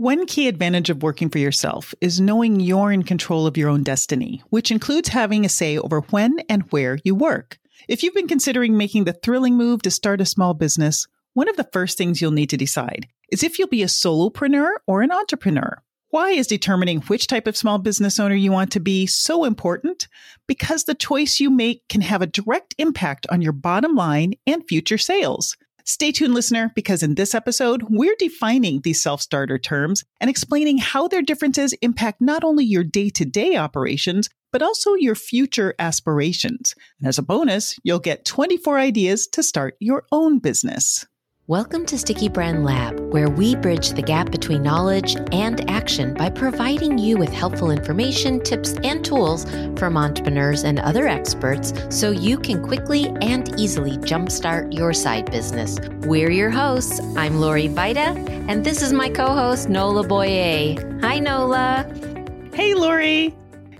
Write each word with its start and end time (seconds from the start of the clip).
One 0.00 0.26
key 0.26 0.46
advantage 0.46 0.90
of 0.90 1.02
working 1.02 1.28
for 1.28 1.38
yourself 1.38 1.92
is 2.00 2.20
knowing 2.20 2.60
you're 2.60 2.92
in 2.92 3.02
control 3.02 3.48
of 3.48 3.56
your 3.56 3.68
own 3.68 3.82
destiny, 3.82 4.44
which 4.48 4.70
includes 4.70 5.08
having 5.08 5.44
a 5.44 5.48
say 5.48 5.76
over 5.76 6.02
when 6.02 6.38
and 6.48 6.62
where 6.70 7.00
you 7.02 7.16
work. 7.16 7.58
If 7.88 8.04
you've 8.04 8.14
been 8.14 8.28
considering 8.28 8.76
making 8.76 9.06
the 9.06 9.12
thrilling 9.12 9.56
move 9.56 9.82
to 9.82 9.90
start 9.90 10.20
a 10.20 10.24
small 10.24 10.54
business, 10.54 11.08
one 11.32 11.48
of 11.48 11.56
the 11.56 11.68
first 11.72 11.98
things 11.98 12.22
you'll 12.22 12.30
need 12.30 12.50
to 12.50 12.56
decide 12.56 13.08
is 13.32 13.42
if 13.42 13.58
you'll 13.58 13.66
be 13.66 13.82
a 13.82 13.86
solopreneur 13.86 14.70
or 14.86 15.02
an 15.02 15.10
entrepreneur. 15.10 15.82
Why 16.10 16.30
is 16.30 16.46
determining 16.46 17.00
which 17.00 17.26
type 17.26 17.48
of 17.48 17.56
small 17.56 17.78
business 17.78 18.20
owner 18.20 18.36
you 18.36 18.52
want 18.52 18.70
to 18.72 18.80
be 18.80 19.04
so 19.08 19.42
important? 19.42 20.06
Because 20.46 20.84
the 20.84 20.94
choice 20.94 21.40
you 21.40 21.50
make 21.50 21.82
can 21.88 22.02
have 22.02 22.22
a 22.22 22.26
direct 22.28 22.72
impact 22.78 23.26
on 23.30 23.42
your 23.42 23.52
bottom 23.52 23.96
line 23.96 24.34
and 24.46 24.62
future 24.68 24.96
sales. 24.96 25.56
Stay 25.90 26.12
tuned, 26.12 26.34
listener, 26.34 26.70
because 26.74 27.02
in 27.02 27.14
this 27.14 27.34
episode, 27.34 27.82
we're 27.88 28.14
defining 28.18 28.82
these 28.82 29.02
self 29.02 29.22
starter 29.22 29.58
terms 29.58 30.04
and 30.20 30.28
explaining 30.28 30.76
how 30.76 31.08
their 31.08 31.22
differences 31.22 31.72
impact 31.80 32.20
not 32.20 32.44
only 32.44 32.62
your 32.62 32.84
day 32.84 33.08
to 33.08 33.24
day 33.24 33.56
operations, 33.56 34.28
but 34.52 34.60
also 34.60 34.92
your 34.96 35.14
future 35.14 35.74
aspirations. 35.78 36.74
And 37.00 37.08
as 37.08 37.16
a 37.16 37.22
bonus, 37.22 37.74
you'll 37.84 38.00
get 38.00 38.26
24 38.26 38.78
ideas 38.78 39.26
to 39.28 39.42
start 39.42 39.76
your 39.80 40.04
own 40.12 40.40
business. 40.40 41.06
Welcome 41.48 41.86
to 41.86 41.96
Sticky 41.96 42.28
Brand 42.28 42.62
Lab, 42.62 43.00
where 43.10 43.30
we 43.30 43.56
bridge 43.56 43.92
the 43.92 44.02
gap 44.02 44.30
between 44.30 44.62
knowledge 44.62 45.16
and 45.32 45.66
action 45.70 46.12
by 46.12 46.28
providing 46.28 46.98
you 46.98 47.16
with 47.16 47.30
helpful 47.30 47.70
information, 47.70 48.42
tips, 48.42 48.74
and 48.84 49.02
tools 49.02 49.46
from 49.78 49.96
entrepreneurs 49.96 50.64
and 50.64 50.78
other 50.78 51.08
experts 51.08 51.72
so 51.88 52.10
you 52.10 52.38
can 52.38 52.62
quickly 52.62 53.06
and 53.22 53.58
easily 53.58 53.92
jumpstart 53.92 54.74
your 54.74 54.92
side 54.92 55.30
business. 55.30 55.78
We're 56.06 56.30
your 56.30 56.50
hosts. 56.50 57.00
I'm 57.16 57.40
Lori 57.40 57.68
Vajda, 57.68 58.28
and 58.46 58.62
this 58.62 58.82
is 58.82 58.92
my 58.92 59.08
co 59.08 59.28
host, 59.28 59.70
Nola 59.70 60.06
Boea. 60.06 61.00
Hi, 61.00 61.18
Nola. 61.18 61.90
Hey, 62.52 62.74
Lori. 62.74 63.37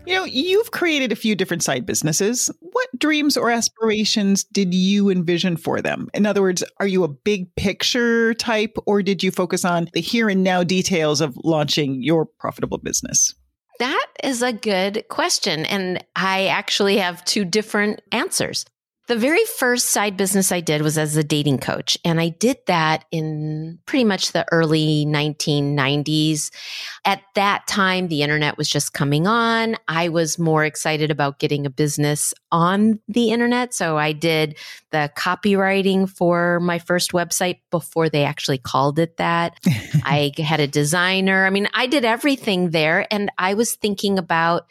You 0.08 0.14
know, 0.14 0.24
you've 0.24 0.70
created 0.70 1.12
a 1.12 1.16
few 1.16 1.36
different 1.36 1.62
side 1.62 1.84
businesses. 1.84 2.50
What 2.60 2.88
dreams 2.98 3.36
or 3.36 3.50
aspirations 3.50 4.42
did 4.42 4.72
you 4.72 5.10
envision 5.10 5.58
for 5.58 5.82
them? 5.82 6.08
In 6.14 6.24
other 6.24 6.40
words, 6.40 6.64
are 6.80 6.86
you 6.86 7.04
a 7.04 7.08
big 7.08 7.54
picture 7.56 8.32
type 8.32 8.74
or 8.86 9.02
did 9.02 9.22
you 9.22 9.30
focus 9.30 9.66
on 9.66 9.90
the 9.92 10.00
here 10.00 10.30
and 10.30 10.42
now 10.42 10.64
details 10.64 11.20
of 11.20 11.36
launching 11.44 12.02
your 12.02 12.24
profitable 12.24 12.78
business? 12.78 13.34
That 13.80 14.06
is 14.24 14.40
a 14.40 14.50
good 14.50 15.04
question. 15.10 15.66
And 15.66 16.02
I 16.16 16.46
actually 16.46 16.96
have 16.96 17.22
two 17.26 17.44
different 17.44 18.00
answers. 18.10 18.64
The 19.08 19.16
very 19.16 19.44
first 19.56 19.86
side 19.86 20.18
business 20.18 20.52
I 20.52 20.60
did 20.60 20.82
was 20.82 20.98
as 20.98 21.16
a 21.16 21.24
dating 21.24 21.60
coach. 21.60 21.96
And 22.04 22.20
I 22.20 22.28
did 22.28 22.58
that 22.66 23.06
in 23.10 23.78
pretty 23.86 24.04
much 24.04 24.32
the 24.32 24.44
early 24.52 25.06
1990s. 25.06 26.50
At 27.06 27.22
that 27.34 27.66
time, 27.66 28.08
the 28.08 28.20
internet 28.20 28.58
was 28.58 28.68
just 28.68 28.92
coming 28.92 29.26
on. 29.26 29.76
I 29.88 30.10
was 30.10 30.38
more 30.38 30.62
excited 30.62 31.10
about 31.10 31.38
getting 31.38 31.64
a 31.64 31.70
business 31.70 32.34
on 32.52 33.00
the 33.08 33.30
internet. 33.30 33.72
So 33.72 33.96
I 33.96 34.12
did 34.12 34.58
the 34.90 35.10
copywriting 35.16 36.06
for 36.06 36.60
my 36.60 36.78
first 36.78 37.12
website 37.12 37.60
before 37.70 38.10
they 38.10 38.24
actually 38.24 38.58
called 38.58 38.98
it 38.98 39.16
that. 39.16 39.58
I 40.04 40.32
had 40.36 40.60
a 40.60 40.66
designer. 40.66 41.46
I 41.46 41.50
mean, 41.50 41.66
I 41.72 41.86
did 41.86 42.04
everything 42.04 42.70
there. 42.70 43.06
And 43.10 43.32
I 43.38 43.54
was 43.54 43.74
thinking 43.74 44.18
about, 44.18 44.66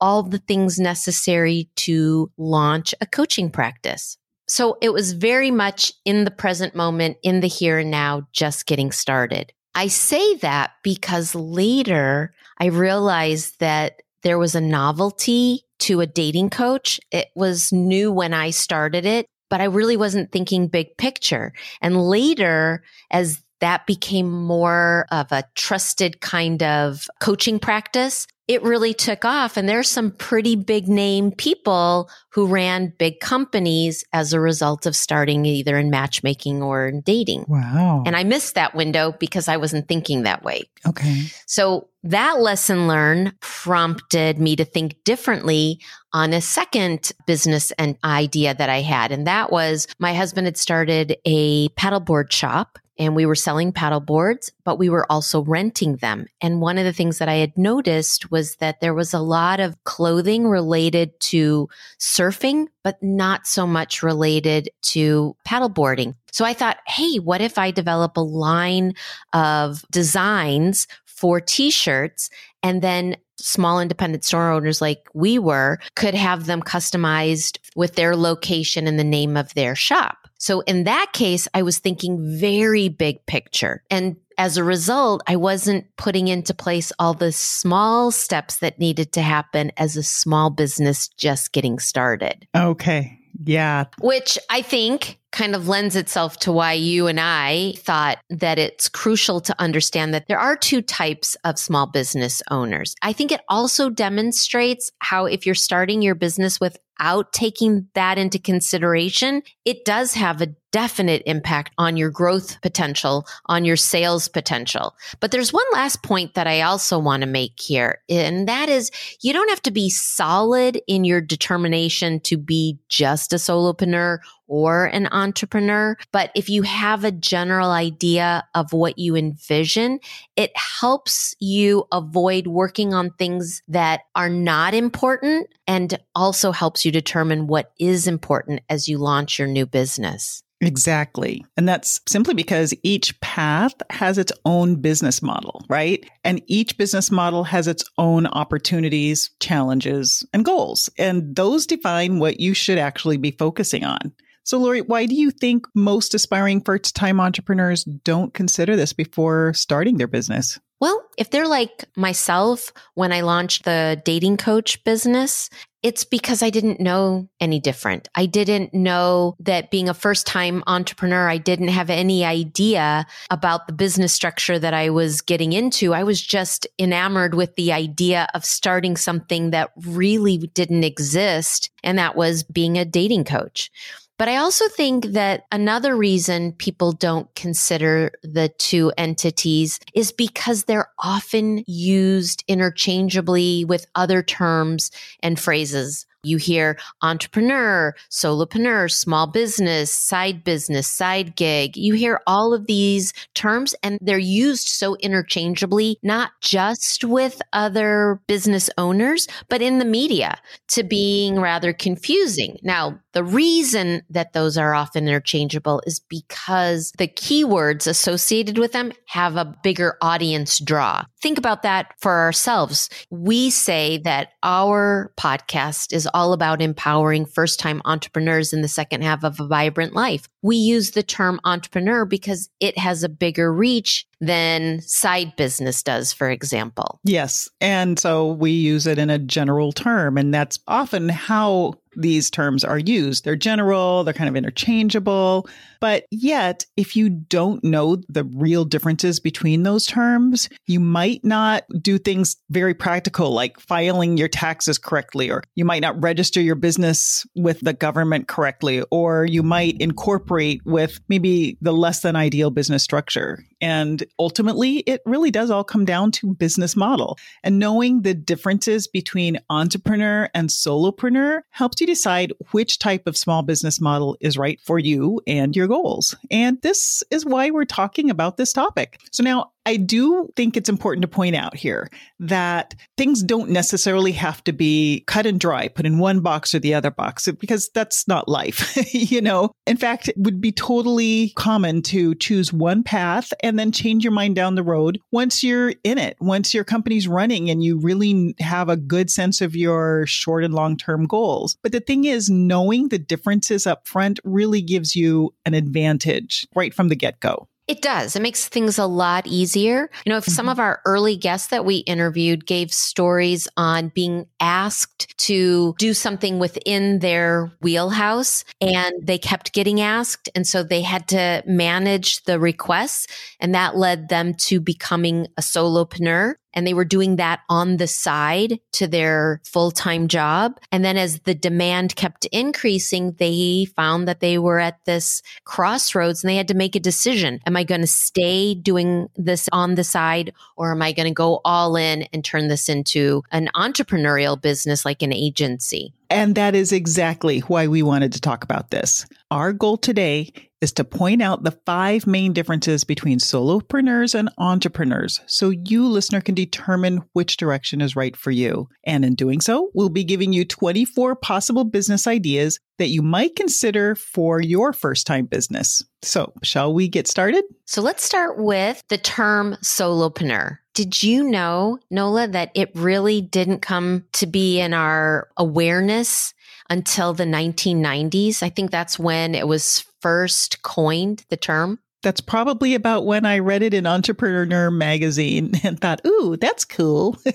all 0.00 0.22
the 0.22 0.38
things 0.38 0.78
necessary 0.78 1.68
to 1.76 2.30
launch 2.36 2.94
a 3.00 3.06
coaching 3.06 3.50
practice. 3.50 4.16
So 4.48 4.78
it 4.80 4.92
was 4.92 5.12
very 5.12 5.50
much 5.50 5.92
in 6.04 6.24
the 6.24 6.30
present 6.30 6.74
moment, 6.74 7.16
in 7.22 7.40
the 7.40 7.48
here 7.48 7.78
and 7.78 7.90
now, 7.90 8.28
just 8.32 8.66
getting 8.66 8.92
started. 8.92 9.52
I 9.74 9.88
say 9.88 10.36
that 10.36 10.72
because 10.82 11.34
later 11.34 12.32
I 12.58 12.66
realized 12.66 13.58
that 13.60 14.02
there 14.22 14.38
was 14.38 14.54
a 14.54 14.60
novelty 14.60 15.62
to 15.80 16.00
a 16.00 16.06
dating 16.06 16.50
coach. 16.50 17.00
It 17.10 17.28
was 17.34 17.72
new 17.72 18.10
when 18.10 18.32
I 18.32 18.50
started 18.50 19.04
it, 19.04 19.26
but 19.50 19.60
I 19.60 19.64
really 19.64 19.96
wasn't 19.96 20.32
thinking 20.32 20.68
big 20.68 20.96
picture. 20.96 21.52
And 21.82 22.00
later, 22.00 22.82
as 23.10 23.42
that 23.60 23.86
became 23.86 24.30
more 24.30 25.06
of 25.10 25.32
a 25.32 25.44
trusted 25.54 26.20
kind 26.20 26.62
of 26.62 27.08
coaching 27.20 27.58
practice, 27.58 28.26
it 28.48 28.62
really 28.62 28.94
took 28.94 29.24
off. 29.24 29.56
And 29.56 29.68
there's 29.68 29.90
some 29.90 30.10
pretty 30.12 30.54
big 30.54 30.88
name 30.88 31.32
people 31.32 32.08
who 32.30 32.46
ran 32.46 32.92
big 32.98 33.18
companies 33.18 34.04
as 34.12 34.32
a 34.32 34.40
result 34.40 34.86
of 34.86 34.94
starting 34.94 35.44
either 35.44 35.76
in 35.76 35.90
matchmaking 35.90 36.62
or 36.62 36.86
in 36.86 37.00
dating. 37.00 37.46
Wow. 37.48 38.04
And 38.06 38.14
I 38.14 38.22
missed 38.24 38.54
that 38.54 38.74
window 38.74 39.12
because 39.18 39.48
I 39.48 39.56
wasn't 39.56 39.88
thinking 39.88 40.22
that 40.22 40.44
way. 40.44 40.64
Okay. 40.86 41.26
So 41.46 41.88
that 42.04 42.40
lesson 42.40 42.86
learned 42.86 43.34
prompted 43.40 44.38
me 44.38 44.54
to 44.56 44.64
think 44.64 45.02
differently 45.02 45.80
on 46.12 46.32
a 46.32 46.40
second 46.40 47.12
business 47.26 47.72
and 47.72 47.96
idea 48.04 48.54
that 48.54 48.70
I 48.70 48.80
had. 48.80 49.10
And 49.10 49.26
that 49.26 49.50
was 49.50 49.88
my 49.98 50.14
husband 50.14 50.46
had 50.46 50.56
started 50.56 51.16
a 51.24 51.68
paddleboard 51.70 52.30
shop 52.30 52.78
and 52.98 53.14
we 53.14 53.26
were 53.26 53.34
selling 53.34 53.72
paddle 53.72 54.00
boards, 54.00 54.50
but 54.64 54.78
we 54.78 54.88
were 54.88 55.10
also 55.10 55.42
renting 55.42 55.96
them. 55.96 56.26
And 56.40 56.60
one 56.60 56.78
of 56.78 56.84
the 56.84 56.92
things 56.92 57.18
that 57.18 57.28
I 57.28 57.34
had 57.34 57.56
noticed 57.56 58.30
was 58.30 58.56
that 58.56 58.80
there 58.80 58.94
was 58.94 59.12
a 59.12 59.20
lot 59.20 59.60
of 59.60 59.82
clothing 59.84 60.46
related 60.46 61.18
to 61.20 61.68
surfing, 61.98 62.66
but 62.82 63.02
not 63.02 63.46
so 63.46 63.66
much 63.66 64.02
related 64.02 64.70
to 64.82 65.36
paddleboarding. 65.46 66.14
So 66.32 66.44
I 66.44 66.54
thought, 66.54 66.78
hey, 66.86 67.16
what 67.18 67.40
if 67.40 67.58
I 67.58 67.70
develop 67.70 68.16
a 68.16 68.20
line 68.20 68.94
of 69.32 69.84
designs 69.90 70.86
for 71.04 71.40
t-shirts 71.40 72.30
and 72.62 72.82
then 72.82 73.16
small 73.38 73.80
independent 73.80 74.24
store 74.24 74.50
owners 74.50 74.80
like 74.80 75.08
we 75.14 75.38
were 75.38 75.78
could 75.94 76.14
have 76.14 76.46
them 76.46 76.62
customized 76.62 77.58
with 77.74 77.94
their 77.94 78.16
location 78.16 78.86
and 78.86 78.98
the 78.98 79.04
name 79.04 79.36
of 79.36 79.52
their 79.54 79.74
shop. 79.74 80.25
So 80.38 80.60
in 80.60 80.84
that 80.84 81.12
case, 81.12 81.48
I 81.54 81.62
was 81.62 81.78
thinking 81.78 82.38
very 82.38 82.88
big 82.88 83.24
picture. 83.26 83.82
And 83.90 84.16
as 84.38 84.56
a 84.56 84.64
result, 84.64 85.22
I 85.26 85.36
wasn't 85.36 85.86
putting 85.96 86.28
into 86.28 86.52
place 86.52 86.92
all 86.98 87.14
the 87.14 87.32
small 87.32 88.10
steps 88.10 88.58
that 88.58 88.78
needed 88.78 89.12
to 89.12 89.22
happen 89.22 89.72
as 89.76 89.96
a 89.96 90.02
small 90.02 90.50
business 90.50 91.08
just 91.08 91.52
getting 91.52 91.78
started. 91.78 92.46
Okay. 92.54 93.18
Yeah. 93.44 93.84
Which 94.00 94.38
I 94.50 94.62
think 94.62 95.18
kind 95.32 95.54
of 95.54 95.68
lends 95.68 95.96
itself 95.96 96.38
to 96.38 96.52
why 96.52 96.72
you 96.72 97.06
and 97.06 97.20
I 97.20 97.74
thought 97.78 98.18
that 98.30 98.58
it's 98.58 98.88
crucial 98.88 99.40
to 99.42 99.54
understand 99.60 100.14
that 100.14 100.28
there 100.28 100.38
are 100.38 100.56
two 100.56 100.80
types 100.80 101.36
of 101.44 101.58
small 101.58 101.86
business 101.86 102.42
owners. 102.50 102.94
I 103.02 103.12
think 103.12 103.32
it 103.32 103.42
also 103.48 103.90
demonstrates 103.90 104.90
how 105.00 105.26
if 105.26 105.44
you're 105.44 105.54
starting 105.54 106.00
your 106.00 106.14
business 106.14 106.60
without 106.60 107.32
taking 107.32 107.88
that 107.94 108.18
into 108.18 108.38
consideration, 108.38 109.42
it 109.64 109.84
does 109.84 110.14
have 110.14 110.40
a 110.40 110.54
definite 110.72 111.22
impact 111.24 111.72
on 111.78 111.96
your 111.96 112.10
growth 112.10 112.60
potential, 112.60 113.26
on 113.46 113.64
your 113.64 113.76
sales 113.76 114.28
potential. 114.28 114.94
But 115.20 115.30
there's 115.30 115.52
one 115.52 115.64
last 115.72 116.02
point 116.02 116.34
that 116.34 116.46
I 116.46 116.62
also 116.62 116.98
want 116.98 117.22
to 117.22 117.26
make 117.26 117.58
here, 117.58 118.02
and 118.08 118.46
that 118.48 118.68
is 118.68 118.90
you 119.22 119.32
don't 119.32 119.48
have 119.48 119.62
to 119.62 119.70
be 119.70 119.88
solid 119.88 120.80
in 120.86 121.04
your 121.04 121.20
determination 121.20 122.20
to 122.20 122.36
be 122.36 122.78
just 122.88 123.32
a 123.32 123.36
solopreneur 123.36 124.18
or 124.46 124.86
an 124.86 125.08
entrepreneur. 125.10 125.96
But 126.12 126.30
if 126.34 126.48
you 126.48 126.62
have 126.62 127.04
a 127.04 127.12
general 127.12 127.70
idea 127.70 128.44
of 128.54 128.72
what 128.72 128.98
you 128.98 129.16
envision, 129.16 130.00
it 130.36 130.52
helps 130.56 131.34
you 131.40 131.84
avoid 131.92 132.46
working 132.46 132.94
on 132.94 133.10
things 133.10 133.62
that 133.68 134.02
are 134.14 134.30
not 134.30 134.74
important 134.74 135.48
and 135.66 135.98
also 136.14 136.52
helps 136.52 136.84
you 136.84 136.92
determine 136.92 137.46
what 137.46 137.72
is 137.78 138.06
important 138.06 138.60
as 138.68 138.88
you 138.88 138.98
launch 138.98 139.38
your 139.38 139.48
new 139.48 139.66
business. 139.66 140.42
Exactly. 140.60 141.44
And 141.56 141.68
that's 141.68 142.00
simply 142.08 142.32
because 142.32 142.72
each 142.82 143.18
path 143.20 143.74
has 143.90 144.16
its 144.16 144.32
own 144.46 144.76
business 144.76 145.20
model, 145.20 145.62
right? 145.68 146.08
And 146.24 146.40
each 146.46 146.78
business 146.78 147.10
model 147.10 147.44
has 147.44 147.68
its 147.68 147.84
own 147.98 148.26
opportunities, 148.28 149.30
challenges, 149.38 150.26
and 150.32 150.44
goals. 150.44 150.88
And 150.96 151.36
those 151.36 151.66
define 151.66 152.20
what 152.20 152.40
you 152.40 152.54
should 152.54 152.78
actually 152.78 153.18
be 153.18 153.32
focusing 153.32 153.84
on. 153.84 154.12
So, 154.46 154.58
Lori, 154.58 154.80
why 154.80 155.06
do 155.06 155.16
you 155.16 155.32
think 155.32 155.66
most 155.74 156.14
aspiring 156.14 156.60
first 156.60 156.94
time 156.94 157.18
entrepreneurs 157.18 157.82
don't 157.82 158.32
consider 158.32 158.76
this 158.76 158.92
before 158.92 159.52
starting 159.54 159.96
their 159.96 160.06
business? 160.06 160.60
Well, 160.78 161.02
if 161.18 161.30
they're 161.30 161.48
like 161.48 161.86
myself 161.96 162.72
when 162.94 163.10
I 163.10 163.22
launched 163.22 163.64
the 163.64 164.00
dating 164.04 164.36
coach 164.36 164.84
business, 164.84 165.50
it's 165.82 166.04
because 166.04 166.44
I 166.44 166.50
didn't 166.50 166.78
know 166.78 167.28
any 167.40 167.58
different. 167.58 168.08
I 168.14 168.26
didn't 168.26 168.72
know 168.72 169.34
that 169.40 169.72
being 169.72 169.88
a 169.88 169.94
first 169.94 170.28
time 170.28 170.62
entrepreneur, 170.68 171.28
I 171.28 171.38
didn't 171.38 171.68
have 171.68 171.90
any 171.90 172.24
idea 172.24 173.04
about 173.30 173.66
the 173.66 173.72
business 173.72 174.12
structure 174.12 174.60
that 174.60 174.74
I 174.74 174.90
was 174.90 175.22
getting 175.22 175.54
into. 175.54 175.92
I 175.92 176.04
was 176.04 176.22
just 176.22 176.68
enamored 176.78 177.34
with 177.34 177.56
the 177.56 177.72
idea 177.72 178.28
of 178.32 178.44
starting 178.44 178.96
something 178.96 179.50
that 179.50 179.72
really 179.84 180.38
didn't 180.38 180.84
exist. 180.84 181.68
And 181.82 181.98
that 181.98 182.14
was 182.14 182.44
being 182.44 182.78
a 182.78 182.84
dating 182.84 183.24
coach. 183.24 183.72
But 184.18 184.28
I 184.28 184.36
also 184.36 184.68
think 184.68 185.06
that 185.06 185.44
another 185.52 185.96
reason 185.96 186.52
people 186.52 186.92
don't 186.92 187.32
consider 187.34 188.12
the 188.22 188.48
two 188.48 188.92
entities 188.96 189.78
is 189.94 190.12
because 190.12 190.64
they're 190.64 190.90
often 190.98 191.64
used 191.66 192.44
interchangeably 192.48 193.64
with 193.64 193.86
other 193.94 194.22
terms 194.22 194.90
and 195.22 195.38
phrases 195.38 196.06
you 196.26 196.36
hear 196.38 196.76
entrepreneur, 197.02 197.94
solopreneur, 198.10 198.90
small 198.90 199.26
business, 199.28 199.92
side 199.92 200.42
business, 200.42 200.88
side 200.88 201.36
gig. 201.36 201.76
You 201.76 201.94
hear 201.94 202.20
all 202.26 202.52
of 202.52 202.66
these 202.66 203.12
terms 203.34 203.74
and 203.82 203.98
they're 204.02 204.18
used 204.18 204.66
so 204.66 204.96
interchangeably, 204.96 205.98
not 206.02 206.32
just 206.40 207.04
with 207.04 207.40
other 207.52 208.20
business 208.26 208.68
owners, 208.76 209.28
but 209.48 209.62
in 209.62 209.78
the 209.78 209.84
media 209.84 210.38
to 210.68 210.82
being 210.82 211.40
rather 211.40 211.72
confusing. 211.72 212.58
Now, 212.62 212.98
the 213.16 213.24
reason 213.24 214.02
that 214.10 214.34
those 214.34 214.58
are 214.58 214.74
often 214.74 215.08
interchangeable 215.08 215.82
is 215.86 216.00
because 216.00 216.92
the 216.98 217.08
keywords 217.08 217.86
associated 217.86 218.58
with 218.58 218.72
them 218.72 218.92
have 219.06 219.36
a 219.36 219.56
bigger 219.62 219.96
audience 220.02 220.58
draw. 220.58 221.02
Think 221.22 221.38
about 221.38 221.62
that 221.62 221.94
for 221.98 222.12
ourselves. 222.12 222.90
We 223.08 223.48
say 223.48 223.96
that 224.04 224.32
our 224.42 225.14
podcast 225.18 225.94
is 225.94 226.06
all 226.12 226.34
about 226.34 226.60
empowering 226.60 227.24
first 227.24 227.58
time 227.58 227.80
entrepreneurs 227.86 228.52
in 228.52 228.60
the 228.60 228.68
second 228.68 229.02
half 229.02 229.24
of 229.24 229.40
a 229.40 229.46
vibrant 229.46 229.94
life. 229.94 230.28
We 230.42 230.56
use 230.56 230.90
the 230.90 231.02
term 231.02 231.40
entrepreneur 231.44 232.04
because 232.04 232.50
it 232.60 232.76
has 232.76 233.02
a 233.02 233.08
bigger 233.08 233.50
reach 233.50 234.06
than 234.20 234.80
side 234.80 235.34
business 235.36 235.82
does, 235.82 236.12
for 236.12 236.30
example. 236.30 237.00
Yes. 237.04 237.50
And 237.60 237.98
so 237.98 238.32
we 238.32 238.50
use 238.50 238.86
it 238.86 238.98
in 238.98 239.10
a 239.10 239.18
general 239.18 239.72
term. 239.72 240.16
And 240.16 240.32
that's 240.32 240.58
often 240.66 241.08
how 241.08 241.74
these 241.96 242.30
terms 242.30 242.64
are 242.64 242.78
used. 242.78 243.24
They're 243.24 243.36
general, 243.36 244.04
they're 244.04 244.14
kind 244.14 244.28
of 244.28 244.36
interchangeable. 244.36 245.48
But 245.80 246.04
yet, 246.10 246.64
if 246.76 246.96
you 246.96 247.08
don't 247.08 247.62
know 247.64 247.96
the 248.08 248.24
real 248.24 248.64
differences 248.64 249.20
between 249.20 249.62
those 249.62 249.86
terms, 249.86 250.48
you 250.66 250.80
might 250.80 251.24
not 251.24 251.64
do 251.80 251.98
things 251.98 252.36
very 252.50 252.74
practical 252.74 253.30
like 253.30 253.58
filing 253.60 254.16
your 254.16 254.28
taxes 254.28 254.78
correctly, 254.78 255.30
or 255.30 255.42
you 255.54 255.64
might 255.64 255.82
not 255.82 256.00
register 256.02 256.40
your 256.40 256.54
business 256.54 257.26
with 257.34 257.60
the 257.60 257.72
government 257.72 258.28
correctly, 258.28 258.82
or 258.90 259.24
you 259.24 259.42
might 259.42 259.76
incorporate 259.80 260.60
with 260.64 261.00
maybe 261.08 261.56
the 261.60 261.72
less 261.72 262.00
than 262.00 262.16
ideal 262.16 262.50
business 262.50 262.82
structure. 262.82 263.44
And 263.60 264.04
ultimately, 264.18 264.78
it 264.80 265.00
really 265.06 265.30
does 265.30 265.50
all 265.50 265.64
come 265.64 265.84
down 265.84 266.12
to 266.12 266.34
business 266.34 266.76
model. 266.76 267.18
And 267.42 267.58
knowing 267.58 268.02
the 268.02 268.14
differences 268.14 268.86
between 268.86 269.38
entrepreneur 269.48 270.28
and 270.34 270.50
solopreneur 270.50 271.40
helps 271.50 271.80
you 271.80 271.86
decide 271.86 272.32
which 272.50 272.78
type 272.78 273.06
of 273.06 273.16
small 273.16 273.42
business 273.42 273.80
model 273.80 274.16
is 274.20 274.36
right 274.36 274.60
for 274.60 274.78
you 274.78 275.20
and 275.26 275.56
your 275.56 275.65
goals. 275.68 276.14
And 276.30 276.60
this 276.62 277.02
is 277.10 277.24
why 277.24 277.50
we're 277.50 277.64
talking 277.64 278.10
about 278.10 278.36
this 278.36 278.52
topic. 278.52 279.00
So 279.10 279.22
now 279.22 279.52
I 279.66 279.76
do 279.76 280.30
think 280.36 280.56
it's 280.56 280.68
important 280.68 281.02
to 281.02 281.08
point 281.08 281.34
out 281.34 281.56
here 281.56 281.90
that 282.20 282.76
things 282.96 283.20
don't 283.24 283.50
necessarily 283.50 284.12
have 284.12 284.42
to 284.44 284.52
be 284.52 285.02
cut 285.08 285.26
and 285.26 285.40
dry, 285.40 285.66
put 285.66 285.84
in 285.84 285.98
one 285.98 286.20
box 286.20 286.54
or 286.54 286.60
the 286.60 286.72
other 286.72 286.92
box, 286.92 287.28
because 287.40 287.68
that's 287.70 288.06
not 288.06 288.28
life. 288.28 288.76
you 288.94 289.20
know, 289.20 289.50
in 289.66 289.76
fact, 289.76 290.08
it 290.08 290.16
would 290.16 290.40
be 290.40 290.52
totally 290.52 291.32
common 291.34 291.82
to 291.82 292.14
choose 292.14 292.52
one 292.52 292.84
path 292.84 293.32
and 293.42 293.58
then 293.58 293.72
change 293.72 294.04
your 294.04 294.12
mind 294.12 294.36
down 294.36 294.54
the 294.54 294.62
road 294.62 295.00
once 295.10 295.42
you're 295.42 295.74
in 295.82 295.98
it, 295.98 296.16
once 296.20 296.54
your 296.54 296.64
company's 296.64 297.08
running 297.08 297.50
and 297.50 297.64
you 297.64 297.76
really 297.76 298.36
have 298.38 298.68
a 298.68 298.76
good 298.76 299.10
sense 299.10 299.40
of 299.40 299.56
your 299.56 300.06
short 300.06 300.44
and 300.44 300.54
long 300.54 300.76
term 300.76 301.06
goals. 301.06 301.56
But 301.64 301.72
the 301.72 301.80
thing 301.80 302.04
is, 302.04 302.30
knowing 302.30 302.88
the 302.88 303.00
differences 303.00 303.66
up 303.66 303.88
front 303.88 304.20
really 304.22 304.62
gives 304.62 304.94
you 304.94 305.34
an 305.44 305.54
advantage 305.56 306.46
right 306.54 306.72
from 306.72 306.88
the 306.88 306.96
get 306.96 307.20
go. 307.20 307.48
It 307.68 307.82
does. 307.82 308.14
It 308.14 308.22
makes 308.22 308.48
things 308.48 308.78
a 308.78 308.86
lot 308.86 309.26
easier. 309.26 309.90
You 310.04 310.10
know, 310.10 310.18
if 310.18 310.24
some 310.24 310.44
mm-hmm. 310.44 310.50
of 310.50 310.60
our 310.60 310.80
early 310.84 311.16
guests 311.16 311.48
that 311.48 311.64
we 311.64 311.78
interviewed 311.78 312.46
gave 312.46 312.72
stories 312.72 313.48
on 313.56 313.88
being 313.88 314.26
asked 314.38 315.12
to 315.18 315.74
do 315.78 315.92
something 315.92 316.38
within 316.38 317.00
their 317.00 317.50
wheelhouse 317.60 318.44
and 318.60 318.94
they 319.02 319.18
kept 319.18 319.52
getting 319.52 319.80
asked. 319.80 320.28
And 320.36 320.46
so 320.46 320.62
they 320.62 320.82
had 320.82 321.08
to 321.08 321.42
manage 321.44 322.22
the 322.22 322.38
requests 322.38 323.08
and 323.40 323.52
that 323.56 323.76
led 323.76 324.10
them 324.10 324.34
to 324.34 324.60
becoming 324.60 325.26
a 325.36 325.42
solopreneur 325.42 326.34
and 326.54 326.66
they 326.66 326.74
were 326.74 326.84
doing 326.84 327.16
that 327.16 327.40
on 327.48 327.76
the 327.76 327.86
side 327.86 328.58
to 328.72 328.86
their 328.86 329.40
full 329.44 329.70
time 329.70 330.08
job. 330.08 330.58
And 330.72 330.84
then 330.84 330.96
as 330.96 331.20
the 331.20 331.34
demand 331.34 331.96
kept 331.96 332.24
increasing, 332.26 333.12
they 333.18 333.66
found 333.76 334.08
that 334.08 334.20
they 334.20 334.38
were 334.38 334.58
at 334.58 334.84
this 334.84 335.22
crossroads 335.44 336.22
and 336.22 336.30
they 336.30 336.36
had 336.36 336.48
to 336.48 336.54
make 336.54 336.74
a 336.74 336.80
decision. 336.80 337.40
Am 337.46 337.56
I 337.56 337.64
going 337.64 337.82
to 337.82 337.86
stay 337.86 338.54
doing 338.54 339.08
this 339.16 339.48
on 339.52 339.74
the 339.74 339.84
side 339.84 340.32
or 340.56 340.72
am 340.72 340.82
I 340.82 340.92
going 340.92 341.08
to 341.08 341.14
go 341.14 341.40
all 341.44 341.76
in 341.76 342.02
and 342.12 342.24
turn 342.24 342.48
this 342.48 342.68
into 342.68 343.22
an 343.30 343.48
entrepreneurial 343.54 344.40
business 344.40 344.84
like 344.84 345.02
an 345.02 345.12
agency? 345.12 345.92
And 346.08 346.34
that 346.36 346.54
is 346.54 346.72
exactly 346.72 347.40
why 347.40 347.66
we 347.66 347.82
wanted 347.82 348.12
to 348.12 348.20
talk 348.20 348.44
about 348.44 348.70
this. 348.70 349.06
Our 349.30 349.52
goal 349.52 349.76
today 349.76 350.32
is 350.60 350.72
to 350.72 350.84
point 350.84 351.20
out 351.22 351.42
the 351.42 351.58
five 351.66 352.06
main 352.06 352.32
differences 352.32 352.84
between 352.84 353.18
solopreneurs 353.18 354.14
and 354.14 354.30
entrepreneurs 354.38 355.20
so 355.26 355.50
you, 355.50 355.86
listener, 355.86 356.20
can 356.20 356.34
determine 356.34 357.02
which 357.12 357.36
direction 357.36 357.80
is 357.80 357.96
right 357.96 358.16
for 358.16 358.30
you. 358.30 358.68
And 358.84 359.04
in 359.04 359.14
doing 359.14 359.40
so, 359.40 359.70
we'll 359.74 359.88
be 359.88 360.04
giving 360.04 360.32
you 360.32 360.44
24 360.44 361.16
possible 361.16 361.64
business 361.64 362.06
ideas 362.06 362.58
that 362.78 362.88
you 362.88 363.02
might 363.02 363.36
consider 363.36 363.94
for 363.94 364.40
your 364.40 364.72
first 364.72 365.06
time 365.06 365.26
business. 365.26 365.82
So, 366.02 366.32
shall 366.42 366.72
we 366.72 366.88
get 366.88 367.08
started? 367.08 367.44
So, 367.66 367.82
let's 367.82 368.04
start 368.04 368.38
with 368.38 368.82
the 368.88 368.98
term 368.98 369.56
solopreneur. 369.62 370.58
Did 370.74 371.02
you 371.02 371.24
know, 371.24 371.78
Nola, 371.90 372.28
that 372.28 372.50
it 372.54 372.70
really 372.74 373.22
didn't 373.22 373.60
come 373.60 374.04
to 374.12 374.26
be 374.26 374.60
in 374.60 374.74
our 374.74 375.28
awareness 375.36 376.34
until 376.68 377.14
the 377.14 377.24
1990s? 377.24 378.42
I 378.42 378.50
think 378.50 378.70
that's 378.70 378.98
when 378.98 379.34
it 379.34 379.48
was 379.48 379.86
first 380.06 380.62
coined, 380.62 381.24
the 381.30 381.36
term. 381.36 381.80
That's 382.04 382.20
probably 382.20 382.76
about 382.76 383.06
when 383.06 383.26
I 383.26 383.40
read 383.40 383.62
it 383.62 383.74
in 383.74 383.88
Entrepreneur 383.88 384.70
magazine 384.70 385.50
and 385.64 385.80
thought, 385.80 386.00
ooh, 386.06 386.36
that's 386.40 386.64
cool. 386.64 387.18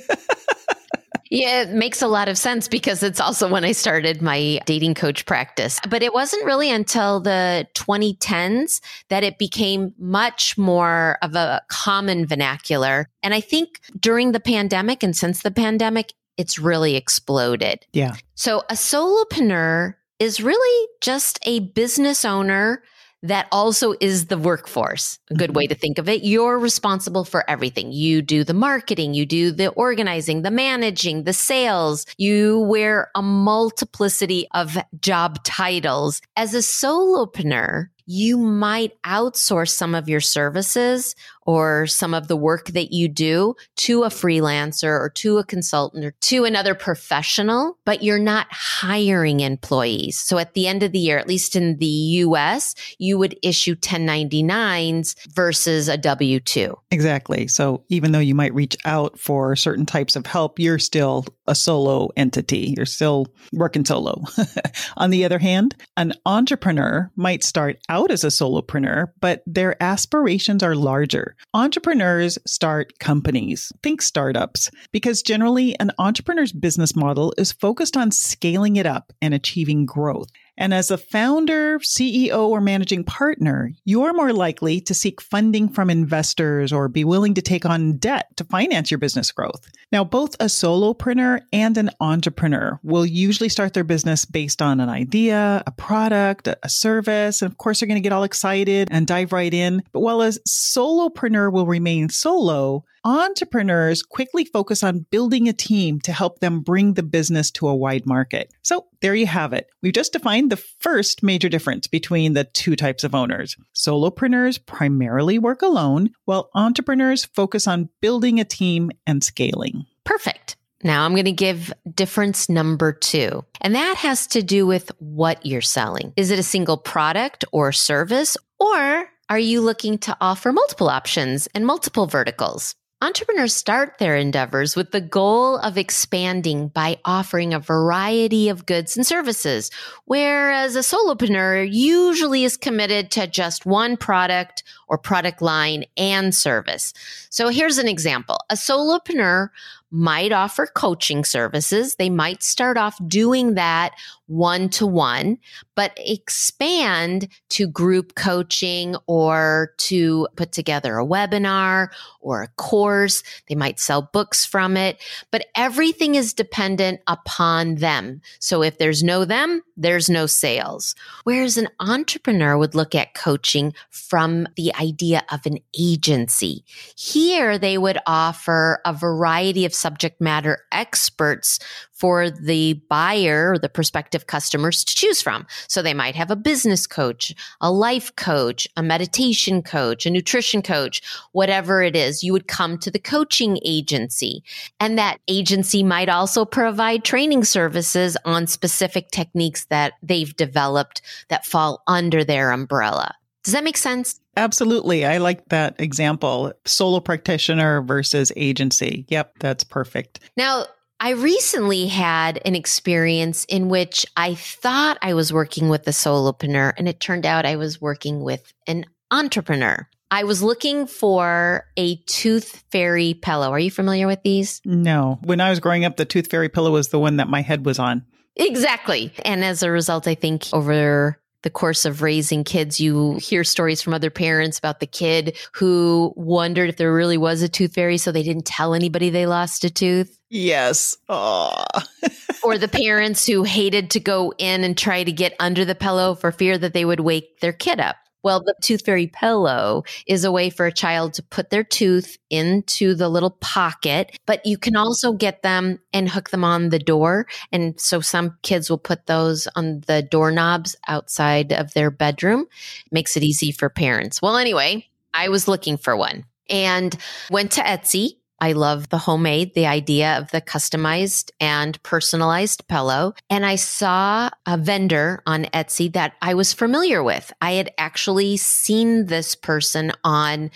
Yeah, 1.34 1.62
it 1.62 1.70
makes 1.70 2.02
a 2.02 2.10
lot 2.10 2.28
of 2.28 2.38
sense 2.38 2.68
because 2.68 3.04
it's 3.04 3.22
also 3.22 3.48
when 3.48 3.64
I 3.64 3.72
started 3.72 4.22
my 4.22 4.60
dating 4.66 4.96
coach 4.96 5.26
practice. 5.26 5.80
But 5.90 6.04
it 6.04 6.14
wasn't 6.14 6.44
really 6.44 6.70
until 6.70 7.22
the 7.22 7.66
2010s 7.74 8.82
that 9.08 9.24
it 9.24 9.38
became 9.38 9.94
much 9.98 10.58
more 10.58 11.18
of 11.22 11.34
a 11.36 11.62
common 11.70 12.26
vernacular. 12.26 13.08
And 13.24 13.34
I 13.34 13.40
think 13.40 13.80
during 13.98 14.34
the 14.34 14.42
pandemic 14.42 15.04
and 15.04 15.16
since 15.16 15.42
the 15.42 15.52
pandemic, 15.52 16.12
it's 16.36 16.60
really 16.60 16.98
exploded. 16.98 17.86
Yeah. 17.94 18.16
So 18.36 18.64
a 18.70 18.74
solopreneur 18.74 19.96
is 20.22 20.40
really 20.40 20.88
just 21.02 21.40
a 21.48 21.60
business 21.60 22.24
owner 22.24 22.84
that 23.24 23.48
also 23.52 23.96
is 24.00 24.28
the 24.28 24.38
workforce. 24.38 25.18
A 25.32 25.34
good 25.34 25.56
way 25.56 25.64
mm-hmm. 25.64 25.74
to 25.74 25.80
think 25.80 25.98
of 25.98 26.08
it. 26.08 26.24
You're 26.24 26.60
responsible 26.60 27.26
for 27.26 27.44
everything. 27.50 27.92
You 27.92 28.22
do 28.22 28.44
the 28.44 28.54
marketing, 28.54 29.16
you 29.16 29.26
do 29.26 29.52
the 29.52 29.70
organizing, 29.70 30.44
the 30.44 30.52
managing, 30.52 31.24
the 31.24 31.34
sales. 31.34 32.06
You 32.18 32.60
wear 32.60 33.10
a 33.16 33.24
multiplicity 33.24 34.48
of 34.54 34.78
job 35.00 35.44
titles. 35.44 36.22
As 36.38 36.54
a 36.54 36.60
solopreneur, 36.60 37.88
you 38.06 38.38
might 38.38 39.02
outsource 39.02 39.70
some 39.70 39.96
of 39.96 40.08
your 40.08 40.22
services 40.22 41.16
or 41.52 41.86
some 41.86 42.14
of 42.14 42.30
the 42.30 42.38
work 42.38 42.68
that 42.70 42.94
you 42.94 43.10
do 43.10 43.54
to 43.76 44.04
a 44.04 44.10
freelancer 44.10 44.88
or 44.88 45.10
to 45.10 45.38
a 45.38 45.44
consultant 45.44 46.06
or 46.06 46.14
to 46.22 46.46
another 46.46 46.74
professional, 46.74 47.78
but 47.86 48.02
you're 48.02 48.18
not 48.18 48.48
hiring 48.50 49.42
employees. 49.42 50.18
So 50.18 50.38
at 50.38 50.54
the 50.54 50.68
end 50.68 50.82
of 50.82 50.94
the 50.94 51.00
year, 51.00 51.18
at 51.18 51.28
least 51.28 51.58
in 51.58 51.78
the 51.78 51.86
US, 51.86 52.74
you 53.00 53.18
would 53.18 53.38
issue 53.44 53.76
1099s 53.76 55.16
versus 55.34 55.90
a 55.90 55.98
W 55.98 56.40
2. 56.40 56.78
Exactly. 56.92 57.48
So 57.48 57.84
even 57.90 58.14
though 58.14 58.20
you 58.20 58.34
might 58.34 58.54
reach 58.54 58.78
out 58.86 59.20
for 59.20 59.58
certain 59.58 59.86
types 59.86 60.16
of 60.16 60.26
help, 60.26 60.58
you're 60.58 60.80
still 60.80 61.26
a 61.48 61.56
solo 61.56 62.10
entity. 62.16 62.74
You're 62.78 62.86
still 62.86 63.28
working 63.52 63.84
solo. 63.84 64.24
On 64.98 65.10
the 65.10 65.26
other 65.26 65.40
hand, 65.40 65.76
an 65.98 66.14
entrepreneur 66.26 67.12
might 67.18 67.44
start 67.44 67.78
out 67.90 68.10
as 68.10 68.24
a 68.24 68.28
solopreneur, 68.28 69.08
but 69.20 69.44
their 69.46 69.82
aspirations 69.84 70.64
are 70.64 70.76
larger. 70.76 71.36
Entrepreneurs 71.54 72.38
start 72.46 72.98
companies, 73.00 73.72
think 73.84 74.02
startups, 74.02 74.72
because 74.92 75.22
generally 75.22 75.78
an 75.80 75.92
entrepreneur's 76.00 76.52
business 76.52 76.96
model 76.96 77.34
is 77.38 77.52
focused 77.52 77.98
on 77.98 78.12
scaling 78.12 78.76
it 78.76 78.86
up 78.86 79.12
and 79.22 79.34
achieving 79.34 79.86
growth. 79.86 80.30
And 80.62 80.76
as 80.76 80.92
a 80.92 80.98
founder, 81.00 81.80
CEO, 81.80 82.48
or 82.48 82.62
managing 82.62 83.04
partner, 83.04 83.72
you're 83.84 84.14
more 84.14 84.32
likely 84.32 84.80
to 84.82 84.94
seek 84.94 85.20
funding 85.20 85.68
from 85.68 85.90
investors 85.90 86.72
or 86.72 86.88
be 86.88 87.04
willing 87.04 87.34
to 87.34 87.42
take 87.42 87.66
on 87.66 87.98
debt 87.98 88.28
to 88.38 88.44
finance 88.44 88.92
your 88.92 89.00
business 89.00 89.32
growth. 89.32 89.68
Now, 89.92 90.04
both 90.04 90.36
a 90.36 90.46
solopreneur 90.46 91.42
and 91.52 91.80
an 91.80 91.90
entrepreneur 92.00 92.80
will 92.84 93.08
usually 93.08 93.50
start 93.50 93.74
their 93.74 93.84
business 93.84 94.24
based 94.24 94.62
on 94.62 94.80
an 94.80 94.88
idea, 94.88 95.64
a 95.66 95.72
product, 95.72 96.48
a 96.48 96.70
service. 96.70 97.42
And 97.42 97.52
of 97.52 97.58
course, 97.58 97.80
they're 97.80 97.88
going 97.88 97.96
to 97.96 98.08
get 98.08 98.14
all 98.14 98.24
excited 98.24 98.88
and 98.92 99.08
dive 99.08 99.34
right 99.34 99.52
in. 99.52 99.82
But 99.92 100.02
while 100.02 100.22
a 100.22 100.30
solopreneur 100.30 101.52
will 101.52 101.66
remain 101.66 102.10
solo, 102.10 102.86
entrepreneurs 103.04 104.04
quickly 104.04 104.46
focus 104.46 104.84
on 104.84 105.06
building 105.10 105.48
a 105.48 105.54
team 105.54 106.00
to 106.02 106.14
help 106.14 106.40
them 106.40 106.62
bring 106.62 106.94
the 106.94 107.04
business 107.04 107.52
to 107.52 107.68
a 107.68 107.76
wide 107.76 108.06
market. 108.06 108.54
So 108.62 108.86
there 109.02 109.16
you 109.16 109.28
have 109.28 109.54
it. 109.54 109.68
We've 109.82 109.94
just 109.94 110.14
defined 110.14 110.52
the 110.52 110.58
first 110.58 111.24
major 111.24 111.50
difference 111.50 111.88
between 111.88 112.34
the 112.34 112.44
two 112.44 112.76
types 112.76 113.04
of 113.04 113.16
owners. 113.16 113.58
Solopreneurs 113.76 114.64
primarily 114.66 115.40
work 115.40 115.62
alone, 115.62 116.12
while 116.26 116.50
entrepreneurs 116.54 117.26
focus 117.26 117.68
on 117.68 117.90
building 118.02 118.40
a 118.40 118.46
team 118.46 118.92
and 119.08 119.24
scaling. 119.24 119.86
Perfect. 120.04 120.56
Now 120.84 121.06
I'm 121.06 121.14
going 121.14 121.26
to 121.26 121.32
give 121.32 121.72
difference 121.94 122.50
number 122.50 122.92
two, 122.92 123.46
and 123.62 123.76
that 123.76 123.98
has 123.98 124.26
to 124.28 124.42
do 124.42 124.66
with 124.66 124.92
what 124.98 125.46
you're 125.46 125.62
selling. 125.62 126.12
Is 126.18 126.32
it 126.32 126.40
a 126.40 126.44
single 126.44 126.78
product 126.78 127.46
or 127.52 127.72
service, 127.72 128.36
or 128.60 129.08
are 129.30 129.40
you 129.40 129.62
looking 129.62 130.00
to 130.00 130.18
offer 130.20 130.52
multiple 130.52 130.90
options 130.90 131.48
and 131.54 131.66
multiple 131.68 132.08
verticals? 132.08 132.76
Entrepreneurs 133.04 133.56
start 133.56 133.98
their 133.98 134.16
endeavors 134.16 134.76
with 134.76 134.92
the 134.92 135.02
goal 135.02 135.58
of 135.58 135.76
expanding 135.76 136.68
by 136.68 137.00
offering 137.04 137.52
a 137.52 137.60
variety 137.60 138.48
of 138.48 138.68
goods 138.68 138.96
and 138.96 139.08
services, 139.08 139.72
whereas 140.06 140.76
a 140.76 140.82
solopreneur 140.82 141.68
usually 141.68 142.44
is 142.44 142.58
committed 142.58 143.10
to 143.10 143.26
just 143.26 143.66
one 143.66 143.98
product 143.98 144.62
or 144.88 145.00
product 145.00 145.42
line 145.42 145.84
and 145.98 146.36
service. 146.36 146.94
So 147.32 147.48
here's 147.48 147.80
an 147.80 147.88
example. 147.88 148.38
A 148.52 148.56
solopreneur 148.56 149.50
might 149.92 150.32
offer 150.32 150.66
coaching 150.66 151.26
services. 151.26 151.96
They 151.96 152.10
might 152.10 152.42
start 152.42 152.78
off 152.78 152.98
doing 153.08 153.56
that 153.56 153.94
one 154.32 154.70
to 154.70 154.88
one, 154.88 155.38
but 155.76 155.92
expand 155.98 157.28
to 157.50 157.68
group 157.68 158.16
coaching 158.16 158.96
or 159.06 159.74
to 159.78 160.26
put 160.38 160.54
together 160.54 160.98
a 160.98 161.06
webinar 161.06 161.90
or 162.22 162.42
a 162.42 162.48
course. 162.50 163.24
They 163.50 163.56
might 163.56 163.78
sell 163.78 164.10
books 164.14 164.46
from 164.46 164.78
it, 164.78 164.98
but 165.32 165.48
everything 165.54 166.16
is 166.16 166.34
dependent 166.34 167.02
upon 167.08 167.76
them. 167.76 168.22
So 168.40 168.64
if 168.64 168.78
there's 168.78 169.04
no 169.04 169.26
them, 169.26 169.64
there's 169.76 170.10
no 170.10 170.28
sales. 170.28 170.96
Whereas 171.26 171.58
an 171.58 171.68
entrepreneur 171.82 172.58
would 172.58 172.74
look 172.74 172.96
at 172.96 173.14
coaching 173.14 173.74
from 173.90 174.48
the 174.56 174.74
idea 174.76 175.24
of 175.30 175.46
an 175.46 175.58
agency. 175.78 176.64
Here 176.96 177.58
they 177.58 177.78
would 177.78 177.98
offer 178.08 178.80
a 178.86 178.94
variety 178.94 179.66
of 179.66 179.74
subject 179.82 180.22
matter 180.22 180.60
experts 180.72 181.60
for 181.92 182.30
the 182.30 182.74
buyer 182.90 183.52
or 183.52 183.60
the 183.60 183.70
prospective 183.70 184.28
customers 184.28 184.84
to 184.84 184.96
choose 184.96 185.22
from. 185.22 185.46
So 185.68 185.82
they 185.82 185.94
might 185.94 186.16
have 186.16 186.32
a 186.32 186.36
business 186.36 186.88
coach, 186.88 187.34
a 187.60 187.72
life 187.72 188.16
coach, 188.16 188.68
a 188.78 188.84
meditation 188.84 189.62
coach, 189.62 190.06
a 190.06 190.10
nutrition 190.10 190.62
coach, 190.62 191.02
whatever 191.34 191.82
it 191.82 191.96
is. 191.96 192.24
You 192.24 192.34
would 192.34 192.48
come 192.48 192.78
to 192.80 192.92
the 192.92 193.00
coaching 193.00 193.60
agency 193.64 194.44
and 194.80 194.98
that 194.98 195.20
agency 195.28 195.84
might 195.84 196.10
also 196.10 196.46
provide 196.46 197.04
training 197.04 197.44
services 197.44 198.16
on 198.26 198.48
specific 198.48 199.12
techniques 199.12 199.66
that 199.66 199.94
they've 200.02 200.36
developed 200.36 201.02
that 201.30 201.46
fall 201.46 201.84
under 201.88 202.24
their 202.24 202.52
umbrella. 202.52 203.14
Does 203.44 203.54
that 203.54 203.64
make 203.64 203.78
sense? 203.78 204.21
Absolutely. 204.38 205.06
I 205.06 205.18
like 205.18 205.50
that 205.50 205.80
example. 205.80 206.54
Solo 206.66 207.00
practitioner 207.00 207.82
versus 207.82 208.32
agency. 208.36 209.06
Yep, 209.10 209.40
that's 209.40 209.64
perfect. 209.64 210.20
Now, 210.38 210.66
I 211.00 211.12
recently 211.12 211.88
had 211.88 212.40
an 212.46 212.56
experience 212.56 213.46
in 213.46 213.70
which 213.70 214.06
I 214.16 214.36
thought 214.36 215.00
I 215.02 215.16
was 215.16 215.34
working 215.34 215.68
with 215.68 215.88
a 215.88 215.92
solopreneur, 215.92 216.74
and 216.78 216.88
it 216.88 217.00
turned 217.00 217.26
out 217.26 217.46
I 217.46 217.56
was 217.56 217.82
working 217.82 218.22
with 218.22 218.54
an 218.68 218.86
entrepreneur. 219.10 219.88
I 220.12 220.26
was 220.26 220.44
looking 220.44 220.88
for 220.88 221.66
a 221.78 221.96
tooth 222.06 222.64
fairy 222.72 223.14
pillow. 223.14 223.50
Are 223.50 223.60
you 223.60 223.72
familiar 223.72 224.08
with 224.08 224.22
these? 224.24 224.62
No. 224.64 225.20
When 225.24 225.42
I 225.42 225.50
was 225.50 225.60
growing 225.60 225.86
up, 225.86 225.98
the 225.98 226.06
tooth 226.06 226.30
fairy 226.30 226.50
pillow 226.50 226.72
was 226.72 226.90
the 226.90 227.00
one 227.00 227.18
that 227.18 227.30
my 227.30 227.42
head 227.42 227.66
was 227.66 227.80
on. 227.80 228.06
Exactly. 228.36 229.14
And 229.26 229.44
as 229.44 229.64
a 229.64 229.72
result, 229.72 230.08
I 230.08 230.16
think 230.16 230.48
over 230.54 231.18
the 231.44 231.50
course 231.50 231.86
of 231.86 232.02
raising 232.02 232.44
kids, 232.44 232.80
you 232.80 233.16
hear 233.16 233.44
stories 233.44 233.82
from 233.82 233.94
other 233.94 234.10
parents 234.10 234.60
about 234.60 234.80
the 234.80 234.88
kid 234.88 235.38
who 235.54 236.14
wondered 236.16 236.70
if 236.70 236.78
there 236.78 236.94
really 236.94 237.18
was 237.18 237.42
a 237.42 237.50
tooth 237.50 237.74
fairy, 237.74 237.98
so 237.98 238.12
they 238.12 238.24
didn't 238.24 238.46
tell 238.46 238.74
anybody 238.74 239.10
they 239.10 239.26
lost 239.26 239.64
a 239.64 239.70
tooth. 239.70 240.18
Yes. 240.30 240.98
or 242.44 242.58
the 242.58 242.68
parents 242.68 243.26
who 243.26 243.44
hated 243.44 243.92
to 243.92 244.00
go 244.00 244.34
in 244.38 244.64
and 244.64 244.78
try 244.78 245.04
to 245.04 245.12
get 245.12 245.36
under 245.40 245.66
the 245.66 245.76
pillow 245.76 246.16
for 246.16 246.32
fear 246.32 246.58
that 246.58 246.74
they 246.74 246.86
would 246.86 247.02
wake 247.02 247.40
their 247.40 247.54
kid 247.54 247.80
up. 247.80 247.98
Well, 248.24 248.42
the 248.42 248.56
tooth 248.62 248.86
fairy 248.86 249.08
pillow 249.08 249.84
is 250.06 250.24
a 250.24 250.32
way 250.32 250.50
for 250.50 250.66
a 250.66 250.72
child 250.72 251.14
to 251.16 251.24
put 251.24 251.50
their 251.50 251.64
tooth 251.64 252.18
into 252.30 252.94
the 252.94 253.10
little 253.10 253.32
pocket, 253.42 254.18
but 254.26 254.46
you 254.46 254.58
can 254.58 254.76
also 254.76 255.14
get 255.14 255.42
them 255.42 255.80
and 255.94 256.10
hook 256.10 256.30
them 256.30 256.44
on 256.44 256.70
the 256.70 256.80
door. 256.80 257.28
And 257.52 257.80
so 257.80 258.00
some 258.00 258.38
kids 258.44 258.70
will 258.70 258.78
put 258.78 259.08
those 259.08 259.48
on 259.56 259.82
the 259.88 260.02
doorknobs 260.02 260.76
outside 260.88 261.52
of 261.52 261.74
their 261.74 261.90
bedroom. 261.92 262.46
Makes 262.92 263.18
it 263.18 263.24
easy 263.24 263.52
for 263.52 263.70
parents. 263.70 264.22
Well, 264.22 264.38
anyway, 264.38 264.88
I 265.14 265.30
was 265.30 265.48
looking 265.48 265.78
for 265.78 265.96
one 265.96 266.26
and 266.50 266.96
went 267.30 267.52
to 267.54 267.62
Etsy 267.62 268.18
I 268.42 268.54
love 268.54 268.90
the 268.90 268.98
homemade, 268.98 269.54
the 269.54 269.68
idea 269.68 270.18
of 270.18 270.32
the 270.32 270.42
customized 270.42 271.30
and 271.40 271.82
personalized 271.84 272.68
pillow. 272.68 273.14
And 273.30 273.46
I 273.46 273.56
saw 273.56 274.32
a 274.48 274.58
vendor 274.58 275.22
on 275.28 275.46
Etsy 275.46 275.94
that 275.94 276.16
I 276.24 276.34
was 276.34 276.52
familiar 276.52 277.04
with. 277.04 277.32
I 277.40 277.54
had 277.54 277.72
actually 277.78 278.38
seen 278.38 279.06
this 279.06 279.36
person 279.36 279.92
on 280.04 280.50